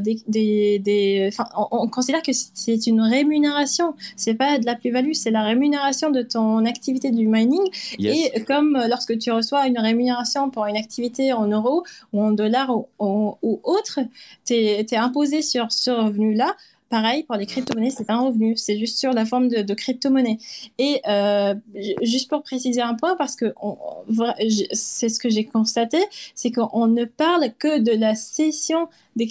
[0.00, 0.22] des.
[0.28, 3.94] des, des on, on, considère que c'est une rémunération.
[4.16, 7.62] C'est pas de la plus-value, c'est la rémunération de ton activité du mining.
[7.98, 12.70] Et comme lorsque tu reçois une rémunération pour une activité en euros ou en dollars
[12.70, 12.86] ou,
[13.42, 14.00] ou autre,
[14.44, 16.56] tu es, es imposé sur ce revenu-là,
[16.92, 18.54] Pareil, pour les crypto-monnaies, c'est un revenu.
[18.54, 20.36] C'est juste sur la forme de, crypto-monnaie.
[20.76, 21.54] Et euh,
[22.02, 23.54] juste pour préciser un point, parce que
[24.74, 25.96] c'est ce que j'ai constaté,
[26.34, 28.90] c'est qu'on ne parle que de la cession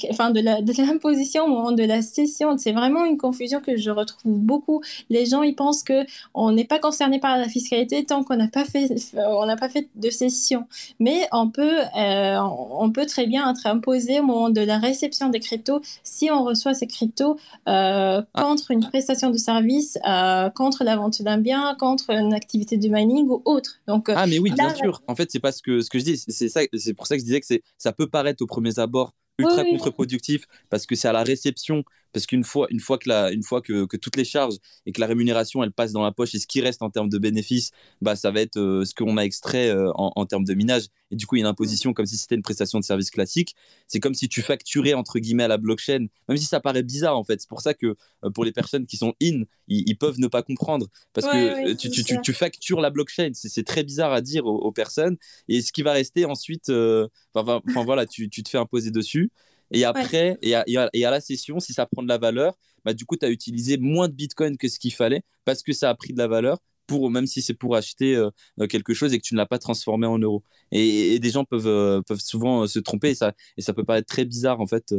[0.09, 0.41] enfin de
[0.81, 2.57] l'imposition au moment de la cession.
[2.57, 4.81] C'est vraiment une confusion que je retrouve beaucoup.
[5.09, 8.47] Les gens ils pensent que on n'est pas concerné par la fiscalité tant qu'on n'a
[8.47, 10.67] pas fait on n'a pas fait de cession.
[10.99, 15.29] Mais on peut euh, on peut très bien être imposé au moment de la réception
[15.29, 18.43] des cryptos si on reçoit ces cryptos euh, ah.
[18.43, 22.87] contre une prestation de service, euh, contre la vente d'un bien, contre une activité de
[22.87, 23.79] mining ou autre.
[23.87, 25.01] Donc ah mais oui bien sûr.
[25.07, 26.17] En fait c'est pas ce que ce que je dis.
[26.17, 28.77] C'est ça c'est pour ça que je disais que c'est ça peut paraître au premier
[28.77, 31.83] abord ultra contre-productif parce que c'est à la réception
[32.13, 34.55] parce qu'une fois, une fois, que, la, une fois que, que, toutes les charges
[34.85, 37.09] et que la rémunération elle passe dans la poche et ce qui reste en termes
[37.09, 40.43] de bénéfices, bah, ça va être euh, ce qu'on a extrait euh, en, en, termes
[40.43, 40.87] de minage.
[41.11, 43.11] Et du coup, il y a une imposition comme si c'était une prestation de service
[43.11, 43.55] classique.
[43.87, 47.17] C'est comme si tu facturais entre guillemets à la blockchain, même si ça paraît bizarre
[47.17, 47.41] en fait.
[47.41, 50.41] C'est pour ça que euh, pour les personnes qui sont in, ils, peuvent ne pas
[50.41, 53.31] comprendre parce que tu, tu, tu, factures la blockchain.
[53.33, 55.17] C'est très bizarre à dire aux, personnes.
[55.47, 56.71] Et ce qui va rester ensuite,
[57.33, 59.31] enfin voilà, tu te fais imposer dessus.
[59.71, 62.93] Et après, et, à, et, à, la session, si ça prend de la valeur, bah,
[62.93, 65.89] du coup, tu as utilisé moins de Bitcoin que ce qu'il fallait parce que ça
[65.89, 66.57] a pris de la valeur.
[66.87, 69.45] Pour, même si c'est pour acheter euh, euh, quelque chose et que tu ne l'as
[69.45, 70.43] pas transformé en euros.
[70.73, 74.07] Et, des gens peuvent, euh, peuvent souvent se tromper et ça, et ça peut paraître
[74.07, 74.93] très bizarre en fait.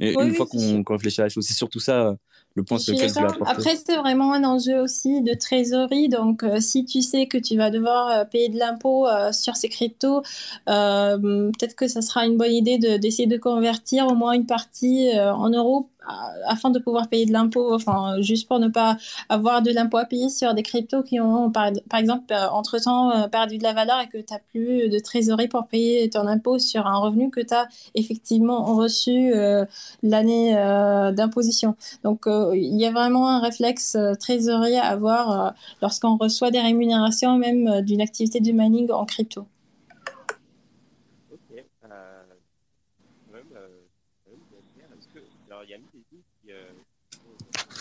[0.00, 2.16] une fois qu'on réfléchit à la chose, c'est surtout ça
[2.56, 6.08] le point sur lequel je Après, c'est vraiment un enjeu aussi de trésorerie.
[6.08, 10.22] Donc, si tu sais que tu vas devoir payer de l'impôt sur ces cryptos,
[10.66, 15.50] peut-être que ça sera une bonne idée d'essayer de, convertir au moins une partie en
[15.50, 15.88] euros
[16.46, 18.96] afin de pouvoir payer de l'impôt, enfin, juste pour ne pas
[19.28, 23.28] avoir de l'impôt à payer sur des cryptos qui ont, par, exemple, euh, entre-temps euh,
[23.28, 26.58] perdu de la valeur et que tu n'as plus de trésorerie pour payer ton impôt
[26.58, 29.64] sur un revenu que tu as effectivement reçu euh,
[30.02, 30.54] l'année
[31.14, 31.76] d'imposition.
[32.04, 37.82] Donc, il y a vraiment un réflexe trésorier à avoir lorsqu'on reçoit des rémunérations, même
[37.82, 39.46] d'une activité de mining en crypto.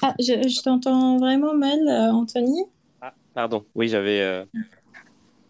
[0.01, 2.63] Ah, je, t'entends vraiment mal, euh, Anthony.
[3.01, 3.65] Ah, pardon.
[3.73, 4.21] Oui, j'avais.
[4.21, 4.45] Euh,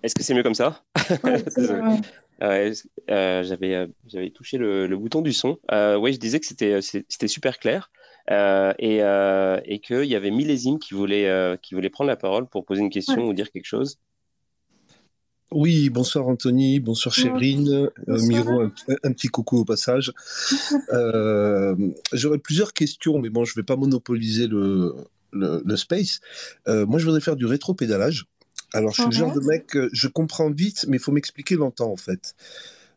[0.01, 0.83] est-ce que c'est mieux comme ça?
[2.41, 5.57] Euh, j'avais, j'avais touché le, bouton du son.
[5.71, 7.89] oui, je disais que c'était, c'était super clair
[8.29, 12.81] et, et qu'il y avait Millésime qui voulait, qui voulait prendre la parole pour poser
[12.81, 13.99] une question ou dire quelque chose.
[15.51, 18.63] Oui, bonsoir Anthony, bonsoir Chérine, euh, Miro,
[19.03, 20.11] un, petit coucou au passage.
[20.93, 21.75] Euh,
[22.13, 24.93] j'aurais plusieurs questions, mais bon, je ne vais pas monopoliser le,
[25.31, 26.19] le, space.
[26.67, 28.25] Euh, moi, je voudrais faire du rétro-pédalage.
[28.73, 31.91] Alors, je suis le genre de mec, je comprends vite, mais il faut m'expliquer longtemps,
[31.91, 32.35] en fait.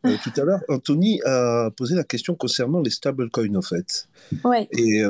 [0.03, 4.07] Tout à l'heure, Anthony a posé la question concernant les stablecoins, en fait.
[4.43, 4.67] Ouais.
[4.71, 5.03] Et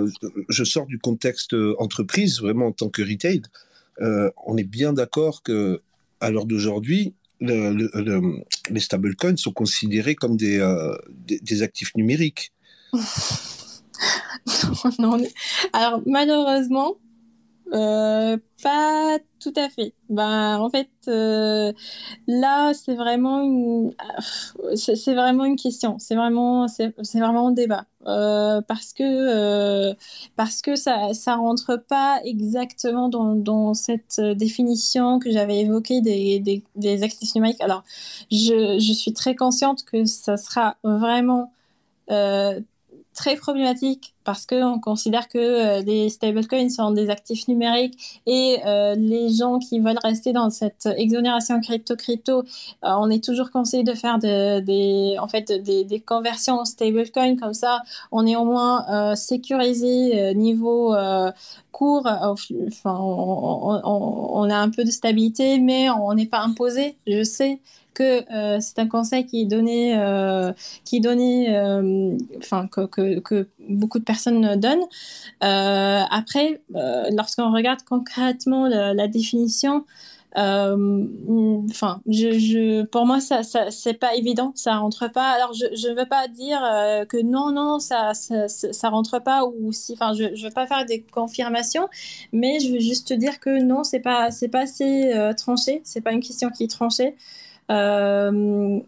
[0.50, 3.42] je sors du contexte entreprise, vraiment en tant que retail.
[4.00, 5.82] on est bien d'accord que
[6.22, 12.52] à l'heure d'aujourd'hui, le, les stablecoins sont considérés comme des, euh, des, actifs numériques.
[15.00, 15.22] non,
[15.74, 16.98] Alors, malheureusement,
[17.74, 19.93] euh, pas tout à fait.
[20.09, 21.72] Ben, en fait, euh,
[22.28, 23.93] là, c'est vraiment une,
[24.76, 25.97] c'est vraiment une question.
[25.99, 29.93] C'est vraiment, c'est vraiment un débat euh, parce que euh,
[30.36, 36.63] parce que ça ça rentre pas exactement dans, cette définition que j'avais évoquée des, des,
[36.76, 37.61] des numériques.
[37.61, 37.84] Alors,
[38.32, 41.51] je, je suis très consciente que ça sera vraiment
[43.13, 48.94] très problématique parce qu'on considère que euh, les stablecoins sont des actifs numériques et euh,
[48.94, 52.44] les gens qui veulent rester dans cette exonération crypto-crypto, euh,
[52.84, 57.38] on est toujours conseillé de faire des, en fait, des, conversions en stablecoin.
[57.38, 60.96] Comme ça, on est au moins sécurisé niveau
[61.72, 67.60] court, enfin, on, a un peu de stabilité, mais on n'est pas imposé, je sais
[67.94, 68.24] que
[68.62, 69.94] c'est un conseil qui est donné,
[70.86, 71.50] qui est donné,
[72.38, 74.18] enfin que, que, que, beaucoup de personnes
[74.55, 74.86] donnent.
[75.41, 76.61] après,
[77.11, 79.86] lorsqu'on regarde concrètement la, définition,
[80.36, 85.32] enfin, je, pour moi, ça, ça c'est pas évident, ça rentre pas.
[85.32, 86.59] Alors, je, je veux pas dire
[87.09, 90.67] que non, non, ça, ça, ça, rentre pas ou si, enfin, je, je veux pas
[90.67, 91.88] faire des confirmations,
[92.32, 96.11] mais je veux juste dire que non, c'est pas, c'est pas assez tranché, c'est pas
[96.11, 97.15] une question qui est tranchée.
[97.70, 98.80] Euh,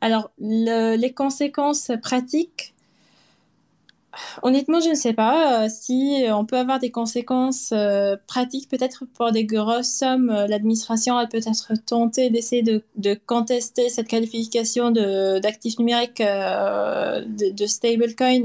[0.00, 2.74] alors, les conséquences pratiques,
[4.42, 8.68] Honnêtement, je ne sais pas euh, si on peut avoir des conséquences euh, pratiques.
[8.68, 12.82] Peut-être pour des grosses sommes, l'administration a peut-être tenté d'essayer de,
[13.26, 18.42] contester cette qualification d'actifs numériques de, de stablecoin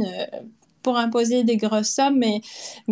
[0.82, 2.42] pour imposer des grosses sommes, mais,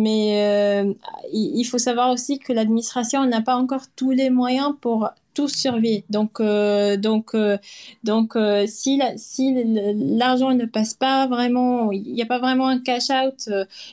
[0.06, 0.92] euh,
[1.32, 6.04] il, faut savoir aussi que l'administration n'a pas encore tous les moyens pour tout surveiller.
[6.10, 7.58] Donc, euh, donc, euh,
[8.04, 13.48] donc si, si l'argent ne passe pas vraiment, il n'y a pas vraiment un cash-out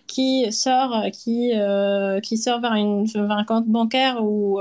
[0.07, 1.51] qui sort, qui,
[2.23, 4.59] qui sort vers, une, vers un compte bancaire ou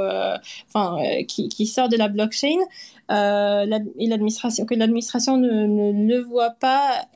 [0.68, 0.98] enfin,
[1.28, 2.58] qui, qui, sort de la blockchain,
[3.08, 7.06] l'administration, que l'administration ne, ne le voit pas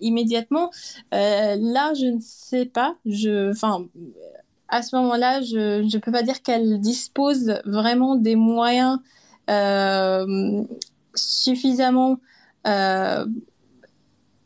[0.00, 0.70] immédiatement.
[1.14, 2.96] Euh, là, je ne sais pas.
[3.04, 3.52] Je,
[4.70, 8.98] à ce moment-là, je ne peux pas dire qu'elle dispose vraiment des moyens
[9.50, 10.62] euh,
[11.14, 12.18] suffisamment
[12.66, 13.26] euh,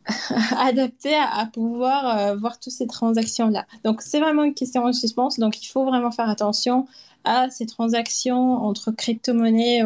[0.59, 3.67] adaptés à, pouvoir voir toutes ces transactions-là.
[3.85, 5.39] Donc, c'est vraiment une question de suspense.
[5.39, 6.87] Donc, il faut vraiment faire attention
[7.25, 9.83] à ces transactions entre crypto-monnaies,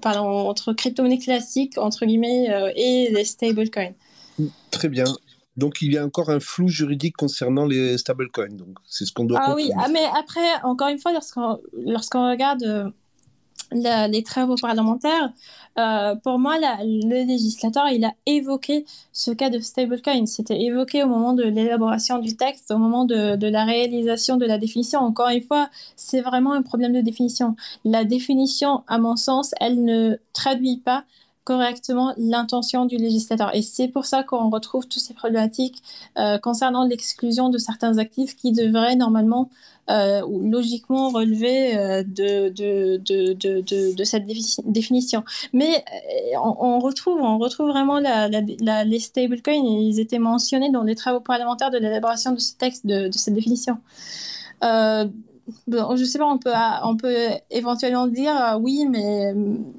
[0.00, 3.92] pardon, entre crypto-monnaies classiques, entre guillemets, et les stablecoins.
[4.70, 5.04] Très bien.
[5.56, 8.56] Donc il y a encore un flou juridique concernant les stablecoins.
[8.56, 9.40] Donc c'est ce qu'on doit.
[9.42, 12.90] Ah oui, ah, mais après encore une fois, lorsqu'on regarde euh,
[13.72, 15.32] les travaux parlementaires,
[15.78, 20.26] euh, pour moi, le législateur, il a évoqué ce cas de stablecoin.
[20.26, 24.46] C'était évoqué au moment de l'élaboration du texte, au moment de, de, la réalisation de
[24.46, 25.00] la définition.
[25.00, 27.56] Encore une fois, c'est vraiment un problème de définition.
[27.84, 31.04] La définition, à mon sens, elle ne traduit pas
[31.44, 33.54] correctement l'intention du législateur.
[33.54, 35.82] Et c'est pour ça qu'on retrouve toutes ces problématiques
[36.18, 39.50] euh, concernant l'exclusion de certains actifs qui devraient normalement
[39.90, 44.26] euh, ou logiquement relever euh, de, de, de, de, cette
[44.64, 45.24] définition.
[45.52, 45.84] Mais
[46.40, 48.28] on, retrouve, on retrouve vraiment la,
[48.84, 53.10] les stablecoins, ils étaient mentionnés dans les travaux parlementaires de l'élaboration de ce texte, de,
[53.12, 53.78] cette définition.
[55.48, 56.52] Euh, bon, je sais pas, on peut,
[57.00, 59.34] peut éventuellement dire euh, oui, mais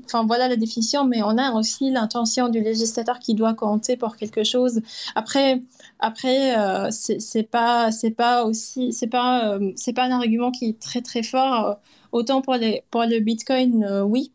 [0.05, 4.16] enfin voilà la définition, mais on a aussi l'intention du législateur qui doit compter pour
[4.16, 4.82] quelque chose.
[5.16, 5.61] Après,
[5.99, 10.70] après, euh, c'est pas, c'est pas aussi, c'est pas, euh, c'est pas un argument qui
[10.70, 11.78] est très très fort.
[12.11, 14.32] Autant pour les, pour le Bitcoin, oui,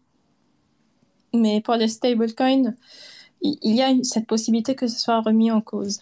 [1.34, 2.74] mais pour le stablecoin,
[3.42, 6.00] il y a cette possibilité que ce soit remis en cause.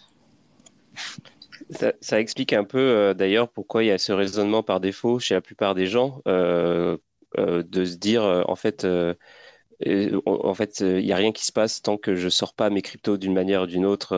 [1.69, 5.33] Ça, explique un peu euh, d'ailleurs pourquoi il y a ce raisonnement par défaut chez
[5.33, 6.97] la plupart des gens euh,
[7.37, 11.81] euh, de se dire en fait en fait il n'y a rien qui se passe
[11.81, 14.15] tant que je sors pas mes cryptos d'une manière ou d'une autre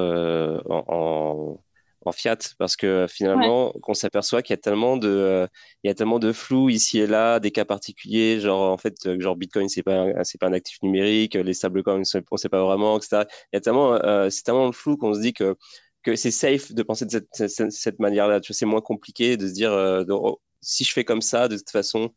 [0.69, 1.59] en,
[2.05, 2.37] en, fiat.
[2.57, 5.47] Parce que finalement on s'aperçoit qu'il y a tellement de
[5.83, 9.19] il y a tellement de flou ici et là des cas particuliers genre en fait
[9.19, 12.97] genre Bitcoin c'est pas c'est pas un actif numérique les stablecoins on sait pas vraiment
[12.97, 15.55] etc il y a tellement c'est tellement de flou qu'on se dit que
[16.03, 18.39] que c'est safe de penser de cette, cette, manière-là.
[18.39, 21.47] Tu vois, c'est moins compliqué de se dire euh, oh, si je fais comme ça,
[21.47, 22.13] de toute façon,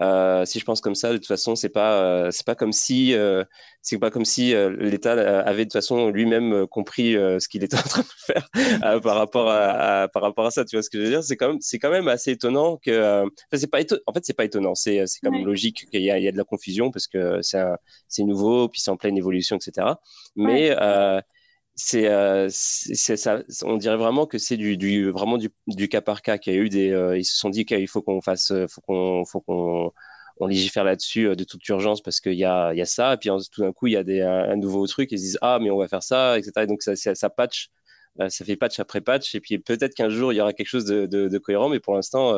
[0.00, 2.72] euh, si je pense comme ça, de toute façon, c'est pas euh, c'est pas comme
[2.72, 3.14] si
[3.82, 5.12] c'est pas comme si l'État
[5.42, 9.50] avait de toute façon lui-même compris ce qu'il était en train de faire par rapport
[9.50, 10.64] à, par rapport à ça.
[10.64, 11.22] Tu vois ce que je veux dire?
[11.22, 14.44] C'est quand même c'est quand même assez étonnant que c'est pas en fait c'est pas
[14.44, 14.74] étonnant.
[14.74, 17.62] C'est c'est quand même logique qu'il y y a de la confusion parce que c'est
[18.08, 19.86] c'est nouveau puis c'est en pleine évolution etc.
[20.34, 20.74] Mais
[21.80, 26.20] c'est euh, ça, on dirait vraiment que c'est du, du, vraiment du, du, cas par
[26.20, 28.50] cas qu'il y a eu des euh, ils se sont dit qu'il faut qu'on fasse
[28.50, 29.90] euh, faut qu'on faut qu'on
[30.40, 33.14] on légifère là-dessus euh, de toute urgence parce qu'il y a, y a ça.
[33.14, 35.38] Et puis tout d'un coup il y a des, un, nouveau truc ils se disent
[35.40, 37.70] ah mais on va faire ça etc et donc ça, ça, ça patch
[38.28, 39.34] ça fait patch après patch.
[39.34, 41.80] Et puis peut-être qu'un jour il y aura quelque chose de, de, de cohérent mais
[41.80, 42.34] pour l'instant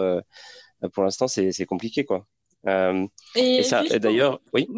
[0.93, 2.27] pour l'instant c'est compliqué quoi.
[2.65, 4.69] Et, et, d'ailleurs oui.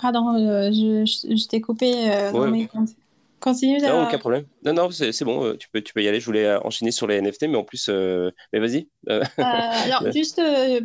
[0.00, 0.36] pardon
[0.72, 1.92] je, je, t'ai coupé
[2.32, 2.68] ouais.
[3.40, 3.78] Continue.
[3.78, 4.44] Non, aucun problème.
[4.64, 5.44] Non, non, c'est bon.
[5.44, 6.20] Euh, tu peux, tu peux y aller.
[6.20, 8.86] Je voulais euh, enchaîner sur les NFT, mais en plus, euh, mais vas-y.
[9.06, 10.40] alors, juste,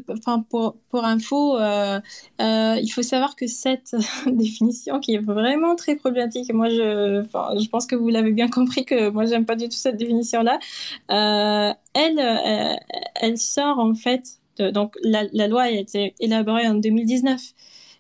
[0.08, 3.96] enfin, pour, pour info, il faut savoir que cette
[4.28, 8.86] définition, qui est vraiment très problématique, moi, je, je pense que vous l'avez bien compris
[8.86, 10.60] que moi, j'aime pas du tout cette définition-là.
[11.10, 12.80] elle,
[13.16, 14.24] elle sort en fait.
[14.58, 17.42] De, donc, la, la loi a été élaborée en 2019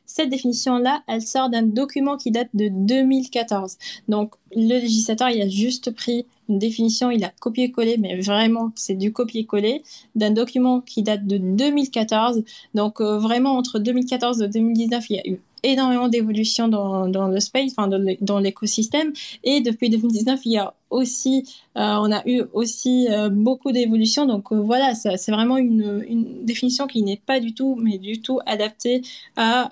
[0.06, 3.78] cette définition-là, elle sort d'un document qui date de 2014.
[4.08, 8.94] Donc, le législateur, il a juste pris une définition, il a copié-collé, mais vraiment, c'est
[8.94, 9.84] du copier-coller
[10.16, 12.44] d'un document qui date de 2014.
[12.74, 17.40] Donc, euh, vraiment, entre 2014 et 2019, il y a eu énormément d'évolution dans, le
[17.40, 17.90] space, enfin
[18.22, 19.14] dans l'écosystème.
[19.44, 21.44] Et depuis 2019, il y a aussi,
[21.78, 24.28] euh, on a eu aussi euh, beaucoup d'évolution.
[24.28, 29.02] Donc voilà, c'est vraiment une, définition qui n'est pas du tout, mais du tout adaptée
[29.36, 29.72] à,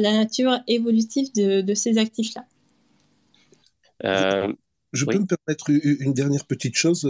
[0.00, 2.46] la nature évolutive de ces actifs-là.
[4.04, 7.04] Je peux me permettre une dernière petite chose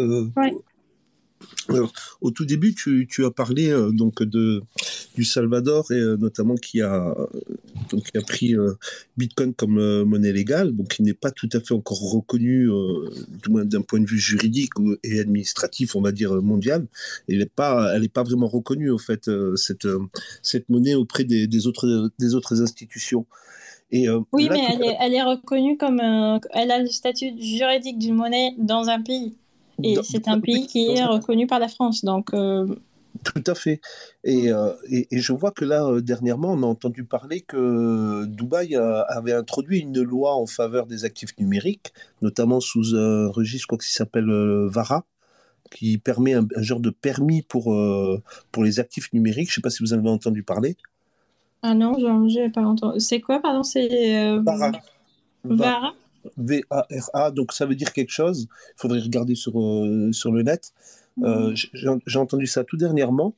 [1.68, 4.62] alors, au tout début, tu, tu as parlé euh, donc de
[5.14, 7.14] du Salvador et euh, notamment qui a
[7.90, 8.54] donc qui a pris
[9.16, 12.68] Bitcoin comme monnaie légale, donc qui n'est pas tout à fait encore reconnu,
[13.42, 14.72] du moins d'un point de vue juridique
[15.02, 16.86] et administratif, on va dire mondial.
[17.28, 19.88] Elle n'est pas, elle est pas vraiment reconnue en fait cette
[20.42, 23.26] cette monnaie auprès des, des autres des autres institutions.
[23.96, 28.16] Et, oui, mais elle, est, elle, est, reconnue comme elle a le statut juridique d'une
[28.16, 29.36] monnaie dans un pays.
[29.82, 32.04] Et c'est un pays qui est reconnu par la France.
[32.04, 32.66] Donc, euh,
[33.24, 33.80] Tout à fait.
[34.22, 38.76] Et, euh, et, je vois que là, euh, dernièrement, on a entendu parler que Dubaï
[38.76, 41.92] avait introduit une loi en faveur des actifs numériques,
[42.22, 44.30] notamment sous un registre, je crois que s'appelle
[44.68, 45.04] VARA,
[45.70, 47.74] qui permet un, genre de permis pour,
[48.52, 49.48] pour les actifs numériques.
[49.48, 50.76] Je ne sais pas si vous en avez entendu parler.
[51.66, 53.00] Ah non, je n'ai pas entendu.
[53.00, 54.72] C'est quoi, pardon C'est VARA.
[55.44, 55.94] VARA?
[56.36, 58.48] V-A-R-A, donc ça veut dire quelque chose.
[58.50, 60.72] Il faudrait regarder sur, euh, sur le net.
[61.22, 61.54] Euh.
[61.54, 63.34] J'ai entendu ça tout dernièrement.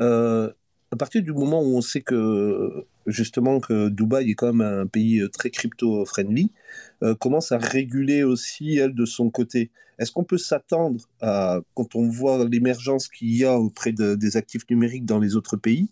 [0.00, 0.50] Euh,
[0.90, 4.86] à partir du moment où on sait que justement que Dubaï est quand même un
[4.86, 6.52] pays très crypto-friendly,
[7.18, 9.70] commence à réguler aussi elle de son côté.
[9.98, 14.68] Est-ce qu'on peut s'attendre à, quand on voit l'émergence qu'il y a auprès des actifs
[14.68, 15.88] numériques dans les autres pays,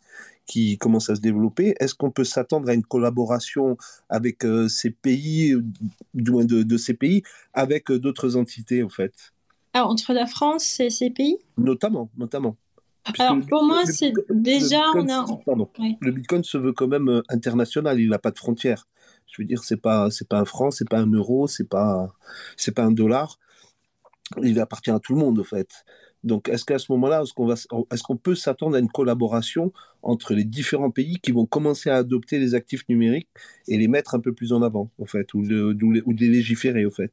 [0.47, 1.75] qui commence à se développer.
[1.81, 3.77] Est-ce qu'on peut s'attendre à une collaboration
[4.09, 5.55] avec euh, ces pays,
[6.13, 9.13] du moins de, ces pays, avec euh, d'autres entités en fait?
[9.73, 11.39] Ah, Entre la France et ces pays?
[11.57, 12.57] Notamment, notamment.
[13.19, 15.27] Alors pour moi, c'est déjà on a.
[15.45, 15.69] Pardon.
[16.01, 18.01] Le Bitcoin se veut quand même euh, international.
[18.01, 18.87] Il n'a pas de frontières.
[19.27, 22.15] Je veux dire, c'est pas c'est pas un franc, c'est pas un euro, c'est pas
[22.57, 23.39] c'est pas un dollar.
[24.43, 25.85] Il appartient à tout le monde en fait.
[26.25, 30.33] Donc, est-ce qu'à ce, moment-là, est-ce qu'on, est-ce qu'on peut s'attendre à une collaboration entre
[30.33, 33.29] les différents pays qui vont commencer à adopter les actifs numériques
[33.69, 36.87] et les mettre un peu plus en avant, en fait, ou de, ou les légiférer,
[36.87, 37.13] au fait?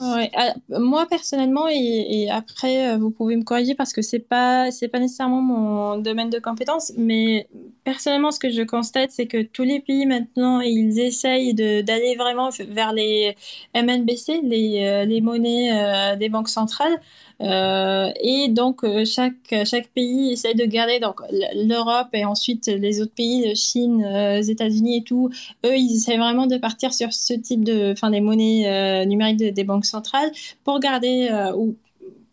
[0.00, 4.70] Ouais, ah, moi personnellement et, après euh, vous pouvez me corriger parce que c'est pas
[4.70, 7.46] c'est pas nécessairement mon domaine de compétence mais
[7.84, 12.48] personnellement ce que je constate c'est que tous les pays maintenant ils essayent d'aller vraiment
[12.68, 13.36] vers les
[13.74, 16.98] MNBC les, euh, les monnaies euh, des banques centrales
[17.42, 21.20] et donc, euh, chaque, chaque pays essaie de garder donc
[21.54, 25.30] l'Europe et ensuite les autres pays, Chine, euh, les États-Unis et tout.
[25.64, 29.64] Eux, ils essaient vraiment de partir sur ce type de, enfin, des monnaies numériques des
[29.64, 30.30] banques centrales
[30.64, 31.76] pour garder ou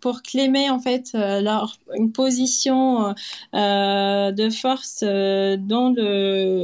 [0.01, 3.13] pour claimer en fait euh, leur une position
[3.55, 5.57] euh, de force euh,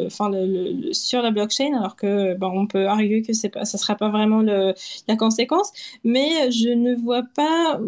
[0.06, 3.78] enfin le, sur la blockchain, alors que bon, on peut arguer que c'est pas, ça
[3.78, 5.72] sera pas vraiment la conséquence,
[6.04, 7.80] mais je ne vois pas,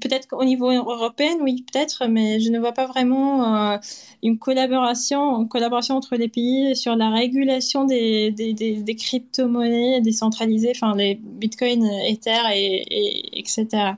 [0.00, 3.78] peut-être qu'au niveau européen, oui peut-être, mais je ne vois pas vraiment
[4.22, 10.94] une collaboration, une collaboration entre les pays sur la régulation des, des, crypto-monnaies décentralisées, enfin
[10.96, 13.96] les bitcoins, Ether et, et etc.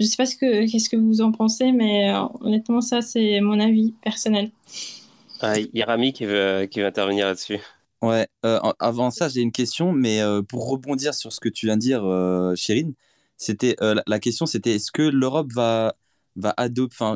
[0.00, 3.40] Je sais pas ce que qu'est-ce que vous en pensez, mais euh, honnêtement, ça c'est
[3.40, 4.50] mon avis personnel.
[5.40, 7.58] Ah, il y a Rami qui veut, qui veut intervenir là-dessus.
[8.02, 11.66] Ouais, euh, avant ça, j'ai une question, mais euh, pour rebondir sur ce que tu
[11.66, 12.02] viens de dire,
[12.56, 12.94] Chérine,
[13.36, 15.94] c'était la, question, c'était est-ce que l'Europe va
[16.36, 16.54] va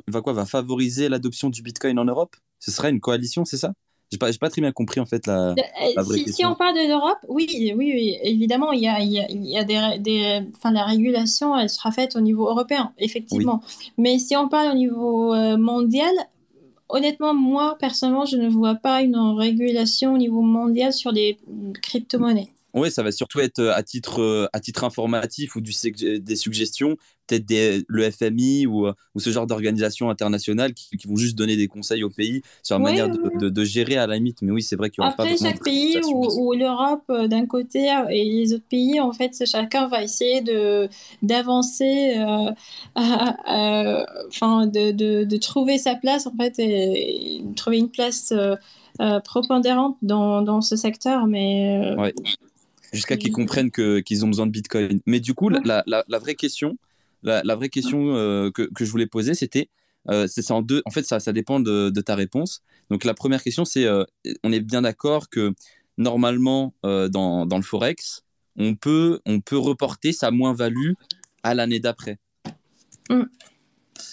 [0.08, 2.36] va quoi, va favoriser l'adoption du Bitcoin en Europe?
[2.58, 3.74] Ce serait une coalition, c'est ça?
[4.12, 5.54] J'ai pas, pas très bien compris en fait la,
[5.96, 6.48] la vraie si, question.
[6.48, 9.26] Si on parle de l'Europe, oui, oui, oui, évidemment, il y a, il y a,
[9.30, 13.62] il y a des, des, enfin, la régulation, elle sera faite au niveau européen, effectivement.
[13.96, 16.12] Mais si on parle au niveau euh, mondial,
[16.90, 21.38] honnêtement, moi, personnellement, je ne vois pas une régulation au niveau mondial sur les
[21.82, 22.50] crypto-monnaies.
[22.74, 25.72] Oui, ça va surtout être euh, à titre, euh, à titre informatif ou du,
[26.20, 26.96] des suggestions,
[27.40, 31.68] peut-être le FMI ou, euh, ou, ce genre d'organisations internationales qui, vont juste donner des
[31.68, 34.42] conseils au pays sur la manière de, de, gérer à la limite.
[34.42, 38.24] Mais oui, c'est vrai qu'il y aura Après, chaque pays ou, l'Europe d'un côté et
[38.24, 40.88] les autres pays, en fait, chacun va essayer de
[41.22, 42.14] d'avancer,
[42.94, 48.32] enfin, de, de, de, trouver sa place en fait et, trouver une place.
[48.32, 48.56] Euh,
[50.02, 52.14] dans, dans, ce secteur, mais ouais
[52.92, 55.00] jusqu'à qu'ils comprennent qu'ils ont besoin de Bitcoin.
[55.06, 56.76] Mais du coup, la, la, vraie question,
[57.22, 59.68] la, vraie question euh, que, que, je voulais poser, c'était,
[60.10, 62.62] euh, c'est en deux, en fait, ça, ça dépend de, de, ta réponse.
[62.90, 64.04] Donc la première question, c'est, euh,
[64.42, 65.54] on est bien d'accord que
[65.98, 68.22] normalement, dans, dans, le forex,
[68.56, 70.92] on peut, on peut reporter sa moins-value
[71.42, 72.18] à l'année d'après.
[73.10, 73.22] Mm.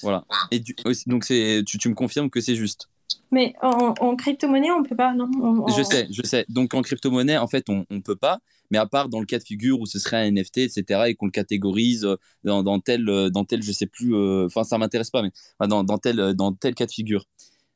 [0.02, 0.26] Voilà.
[0.52, 0.61] Et
[1.07, 2.90] donc c'est, tu, tu me confirmes que c'est juste.
[3.31, 5.30] Mais en, en crypto-monnaie, on peut pas, non?
[5.68, 6.45] Je sais, je sais.
[6.49, 8.40] Donc en crypto-monnaie, en fait, on ne peut pas.
[8.71, 11.15] Mais à part dans le cas de figure où ce serait un NFT, etc., et
[11.15, 14.77] qu'on le catégorise euh, dans, tel, euh, dans tel, je sais plus, euh, enfin, ça
[14.77, 15.31] m'intéresse pas, mais
[15.67, 17.25] dans, tel, dans tel cas de figure.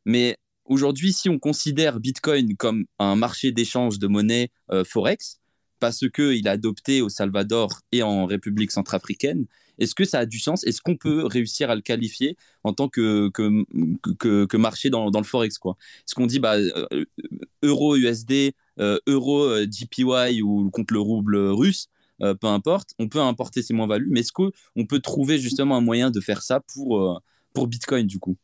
[0.05, 4.51] Mais aujourd'hui, si on considère Bitcoin comme un marché d'échange de monnaie
[4.85, 5.39] Forex,
[5.83, 9.47] parce qu'il a adopté au Salvador et en République centrafricaine.
[9.79, 10.63] Est-ce que ça a du sens?
[10.63, 15.23] Est-ce qu'on peut réussir à le qualifier en tant que, que, que, marché dans, le
[15.23, 17.03] Forex Est-ce qu'on dit bah, euh,
[17.63, 21.89] euro USD, euh, JPY ou contre le rouble russe
[22.19, 26.09] peu importe, on peut importer ces moins-values, mais est-ce qu'on peut trouver justement un moyen
[26.09, 27.21] de faire ça pour,
[27.53, 28.37] pour Bitcoin du coup?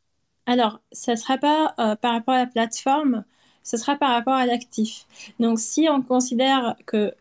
[0.45, 3.23] Alors, ça ne sera pas par rapport à la plateforme,
[3.63, 5.05] ce sera par rapport à l'actif.
[5.39, 7.13] Donc, si on considère que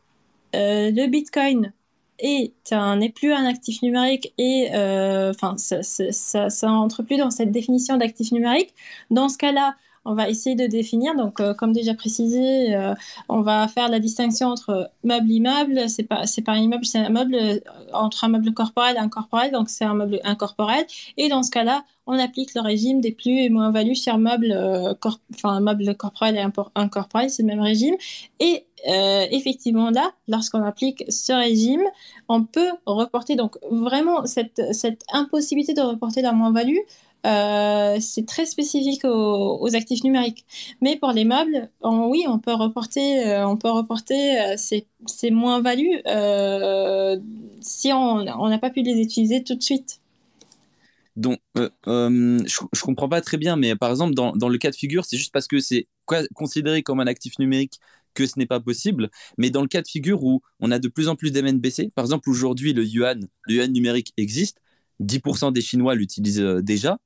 [0.54, 1.72] euh, le Bitcoin
[2.96, 6.68] n'est plus un actif numérique et euh, enfin ça, ça, ça,
[7.04, 8.74] plus dans cette définition d'actif numérique,
[9.10, 9.76] dans ce cas-là,
[10.08, 11.14] on va essayer de définir.
[11.14, 12.94] Donc, euh, comme déjà précisé, euh,
[13.28, 15.88] on va faire la distinction entre meuble immeuble.
[15.90, 17.58] C'est pas c'est pas un immeuble, c'est un meuble euh,
[17.92, 19.52] entre un meuble corporel et incorporel.
[19.52, 20.86] Donc, c'est un meuble incorporel.
[21.18, 24.50] Et dans ce cas-là, on applique le régime des plus et moins values sur meuble,
[25.34, 26.44] enfin meuble corporel et
[26.74, 27.96] incorporel, c'est le même régime.
[28.40, 31.82] Et effectivement là, lorsqu'on applique ce régime,
[32.30, 36.78] on peut reporter donc vraiment cette, cette impossibilité de reporter la moins-value
[37.26, 40.46] euh, c'est très spécifique aux, actifs numériques.
[40.80, 46.00] Mais pour les meubles, oui, on peut reporter, euh, on peut reporter euh, ces, moins-values
[47.60, 50.00] si on n'a pas pu les utiliser tout de suite.
[51.16, 55.04] Donc, je, ne comprends pas très bien, mais par exemple, dans, le cas de figure,
[55.04, 55.88] c'est juste parce que c'est
[56.34, 57.80] considéré comme un actif numérique
[58.14, 59.10] que ce n'est pas possible.
[59.36, 62.04] Mais dans le cas de figure où on a de plus en plus d'MNBC, par
[62.04, 64.62] exemple, aujourd'hui, le yuan, le yuan numérique existe,
[65.00, 66.98] 10% des Chinois l'utilisent déjà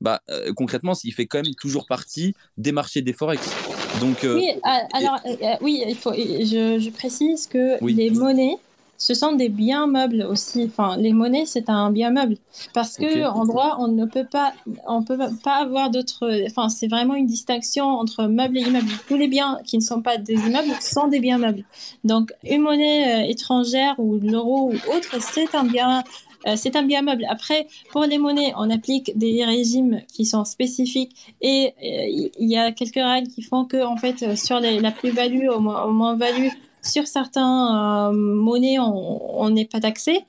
[0.00, 3.54] bah, euh, concrètement, il fait quand même toujours partie des marchés des forex.
[4.00, 4.50] Donc, euh, oui,
[4.92, 8.56] alors, euh, oui, il faut, je, précise que les monnaies,
[8.96, 10.64] ce sont des biens meubles aussi.
[10.70, 12.36] Enfin, les monnaies, c'est un bien meuble.
[12.72, 14.52] Parce que en droit, on ne peut pas,
[14.86, 16.30] on peut pas avoir d'autres.
[16.46, 18.90] Enfin, c'est vraiment une distinction entre meubles et immeubles.
[19.08, 21.64] Tous les biens qui ne sont pas des immeubles sont des biens meubles.
[22.04, 26.04] Donc, une monnaie étrangère ou l'euro ou autre, c'est un bien
[26.46, 27.24] euh, c'est un bien meuble.
[27.28, 32.56] Après, pour les monnaies, on applique des régimes qui sont spécifiques et euh, il y
[32.56, 36.48] a quelques règles qui font que, en fait, sur la plus-value, au moins-value,
[36.82, 40.20] sur certains euh, monnaies, on n'est pas taxé.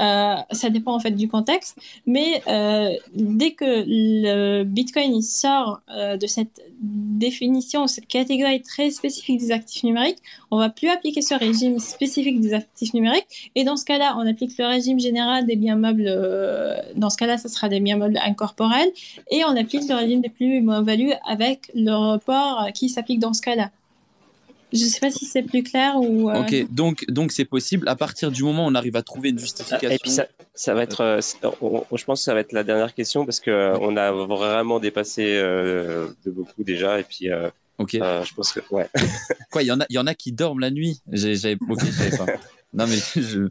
[0.00, 1.78] Euh, ça dépend en fait du contexte.
[2.06, 9.52] Mais euh, dès que le Bitcoin sort de cette définition, cette catégorie très spécifique des
[9.52, 10.18] actifs numériques,
[10.50, 13.50] on va plus appliquer ce régime spécifique des actifs numériques.
[13.54, 16.04] Et dans ce cas-là, on applique le régime général des biens meubles.
[16.96, 18.90] dans ce cas-là, ce sera des biens meubles incorporels.
[19.30, 23.42] Et on applique le régime des plus moins-values avec le report qui s'applique dans ce
[23.42, 23.70] cas-là.
[24.72, 26.30] Je ne sais pas si c'est plus clair ou.
[26.30, 29.30] Euh, ok, donc donc c'est possible à partir du moment où on arrive à trouver
[29.30, 29.90] une justification.
[29.90, 32.94] Et puis ça, ça va être, euh, je pense que ça va être la dernière
[32.94, 37.28] question parce que euh, on a vraiment dépassé de beaucoup déjà et puis.
[37.78, 37.92] ok.
[37.92, 38.88] je pense que ouais.
[39.50, 41.00] Quoi, il y en a, il y en a qui dorment la nuit.
[41.10, 41.78] J'avais, ok,
[42.18, 42.26] pas.
[42.74, 43.48] Non mais je,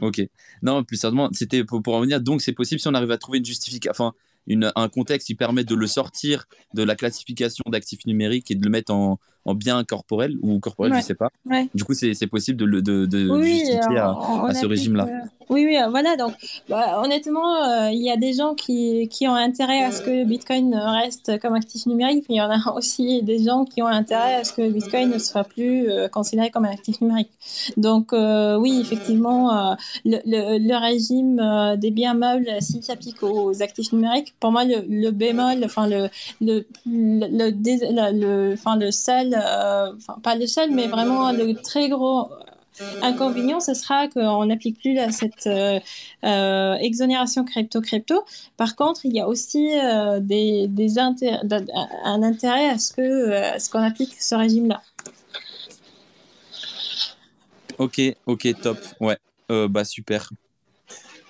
[0.00, 0.20] ok.
[0.62, 2.20] Non, plus sérieusement, c'était pour, pour en venir.
[2.20, 3.92] Donc c'est possible si on arrive à trouver une justification.
[3.92, 4.14] Enfin,
[4.74, 8.70] un contexte qui permet de le sortir de la classification d'actifs numériques et de le
[8.70, 11.30] mettre en, en bien corporel ou corporel, je je sais pas.
[11.74, 14.14] Du coup, c'est possible de, de, de, justifier à,
[14.54, 15.06] ce régime-là.
[15.08, 16.16] Euh, oui, oui, euh, voilà.
[16.16, 16.34] Donc,
[16.68, 20.10] bah, honnêtement, euh, il y a des gens qui, qui, ont intérêt à ce que
[20.10, 23.80] le Bitcoin reste comme actif numérique, mais il y en a aussi des gens qui
[23.82, 27.30] ont intérêt à ce que le Bitcoin ne soit plus considéré comme un actif numérique.
[27.76, 34.52] Donc, oui, effectivement, le, le, régime des biens meubles, s'il s'applique aux actifs numériques, pour
[34.52, 36.08] moi, le, le bémol, enfin, le,
[36.40, 39.92] le, le, le, enfin, le seul euh,
[40.22, 42.30] pas le seul, mais vraiment le très gros
[43.02, 45.80] inconvénient, ce sera qu'on n'applique plus cette euh,
[46.24, 48.24] euh, exonération crypto-crypto.
[48.56, 49.68] Par contre, il y a aussi
[50.20, 54.82] des, des un intérêt à ce que ce qu'on applique ce régime-là.
[57.78, 58.78] Ok, ok, top.
[59.00, 59.18] Ouais,
[59.48, 60.30] bah super.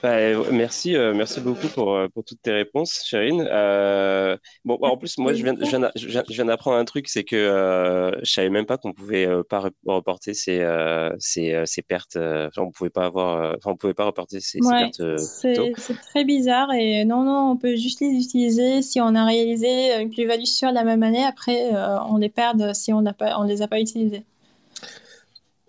[0.00, 0.16] Bah,
[0.52, 3.44] merci, euh, merci beaucoup pour, euh, pour toutes tes réponses, Chérine.
[3.50, 5.54] Euh, bon, en plus, moi, je viens,
[5.96, 9.64] je viens, d'apprendre un truc, c'est que euh, je savais même pas qu'on pouvait pas
[9.86, 10.64] reporter ces,
[11.18, 12.16] ces, ces pertes.
[12.16, 15.02] Enfin, on pouvait pas avoir, enfin, on pouvait pas reporter ces, pertes.
[15.18, 20.00] C'est très bizarre et non, non, on peut juste les utiliser si on a réalisé
[20.00, 21.24] une plus-value sur la même année.
[21.24, 21.70] Après,
[22.08, 24.22] on les perd si on ne on les a pas utilisés.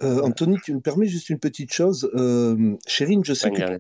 [0.01, 2.11] Anthony, tu me permets juste une petite chose.
[2.85, 3.79] Chérine, je sais que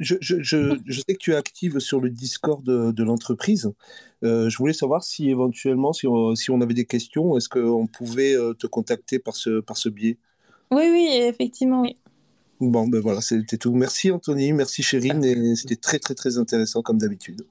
[0.00, 3.70] je, sais que tu es active sur le Discord de, l'entreprise.
[4.22, 8.54] Euh, je voulais savoir si éventuellement, si on, avait des questions, est-ce qu'on pouvait euh,
[8.54, 10.18] te contacter par ce, par ce biais?
[10.70, 11.96] Oui, oui, effectivement, oui.
[12.60, 13.74] Bon, ben voilà, c'était tout.
[13.74, 17.42] Merci Anthony, merci Chérine, et c'était très très très intéressant comme d'habitude.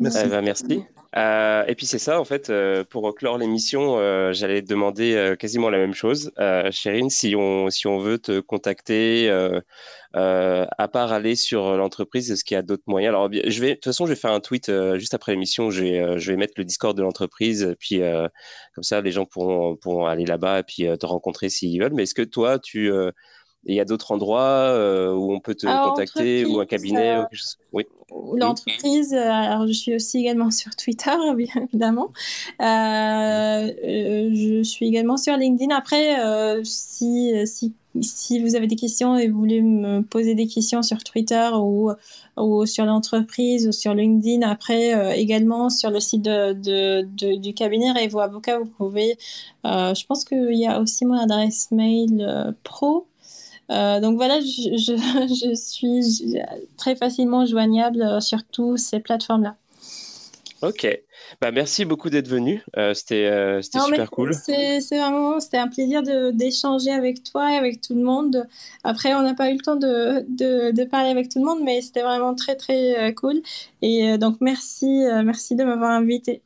[0.00, 0.18] Merci.
[0.24, 0.82] Eh ben, merci.
[1.14, 5.34] Euh, et puis c'est ça, en fait, euh, pour clore l'émission, euh, j'allais te demander
[5.38, 6.32] quasiment la même chose.
[6.70, 9.30] Chérine, si on, si on veut te contacter,
[10.14, 13.14] à part aller sur l'entreprise, est-ce qu'il y a d'autres moyens?
[13.14, 15.70] Alors, je de toute façon, je vais faire un tweet juste après l'émission.
[15.70, 18.00] Je vais, je vais mettre le Discord de l'entreprise, puis
[18.74, 21.94] comme ça, les gens pourront, pourront aller là-bas et puis te rencontrer s'ils veulent.
[21.94, 22.90] Mais est-ce que toi, tu
[23.66, 27.22] il y a d'autres endroits euh, où on peut te contacter ou un cabinet
[27.72, 27.84] Oui.
[28.36, 32.12] L'entreprise, euh, alors je suis aussi également sur Twitter, bien évidemment.
[32.60, 33.72] Euh,
[34.32, 35.74] je suis également sur LinkedIn.
[35.74, 36.16] Après,
[36.62, 41.02] si, si, si, vous avez des questions et vous voulez me poser des questions sur
[41.02, 41.90] Twitter ou,
[42.36, 47.90] ou sur l'entreprise ou sur LinkedIn, après également sur le site de, de, du cabinet
[47.90, 49.18] Revo Avocat, vous pouvez.
[49.64, 53.08] je pense qu'il y a aussi mon adresse mail pro.
[53.70, 54.46] Euh, donc voilà, je,
[55.46, 56.38] je, suis
[56.76, 59.56] très facilement joignable euh, sur toutes ces plateformes-là.
[60.62, 60.88] Ok,
[61.40, 62.64] bah, merci beaucoup d'être venu.
[62.78, 64.32] Euh, c'était super cool.
[64.32, 66.02] C'est vraiment c'était un plaisir
[66.32, 68.46] d'échanger avec toi et avec tout le monde.
[68.82, 71.60] Après, on n'a pas eu le temps de, de, de, parler avec tout le monde,
[71.62, 73.42] mais c'était vraiment très très cool.
[73.82, 76.42] Et donc merci merci de m'avoir invité.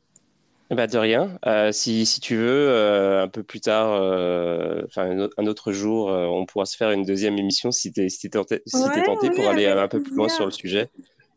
[0.71, 1.37] Bah de rien.
[1.45, 6.07] Euh, si, si, tu veux, euh, un peu plus tard, euh, enfin un, autre jour,
[6.07, 9.47] on pourra se faire une deuxième émission si tu es, si tenté, si tenté pour
[9.49, 10.89] aller un peu plus loin sur le sujet.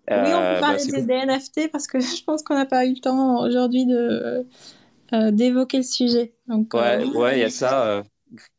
[0.09, 2.95] Oui, on peut parler bah, des NFT parce que je pense qu'on n'a pas eu
[2.95, 4.47] le temps aujourd'hui de
[5.31, 6.35] d'évoquer le sujet.
[6.49, 8.03] Donc, ouais, ouais, il y a ça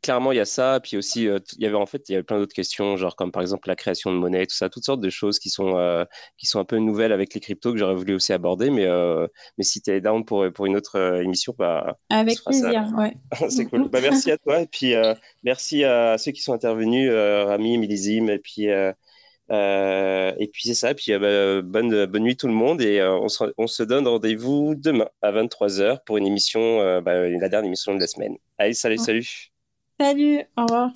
[0.01, 0.79] clairement, il y a ça.
[0.81, 3.15] Puis aussi, euh, il y avait en fait, il y avait plein d'autres questions, genre
[3.15, 5.77] comme par exemple la création de monnaie, tout ça, toutes sortes de choses qui sont,
[5.77, 6.05] euh,
[6.37, 8.69] qui sont un peu nouvelles avec les cryptos que j'aurais voulu aussi aborder.
[8.69, 9.27] Mais, euh,
[9.57, 11.97] mais si tu es down pour, pour une autre émission, bah.
[12.09, 13.15] Avec plaisir, ouais.
[13.49, 13.89] C'est cool.
[13.89, 14.61] Bah, merci à toi.
[14.61, 14.93] Et puis,
[15.43, 18.65] merci à ceux qui sont intervenus, Rami, Milizim, et puis.
[18.65, 23.27] et puis c'est ça, et puis bah, bonne, bonne nuit tout le monde et on,
[23.29, 27.93] se, on, se, donne rendez-vous demain à 23h pour une émission, bah, la dernière émission
[27.95, 28.35] de la semaine.
[28.57, 29.54] Allez, salut, salut
[29.99, 30.91] Salut, au revoir.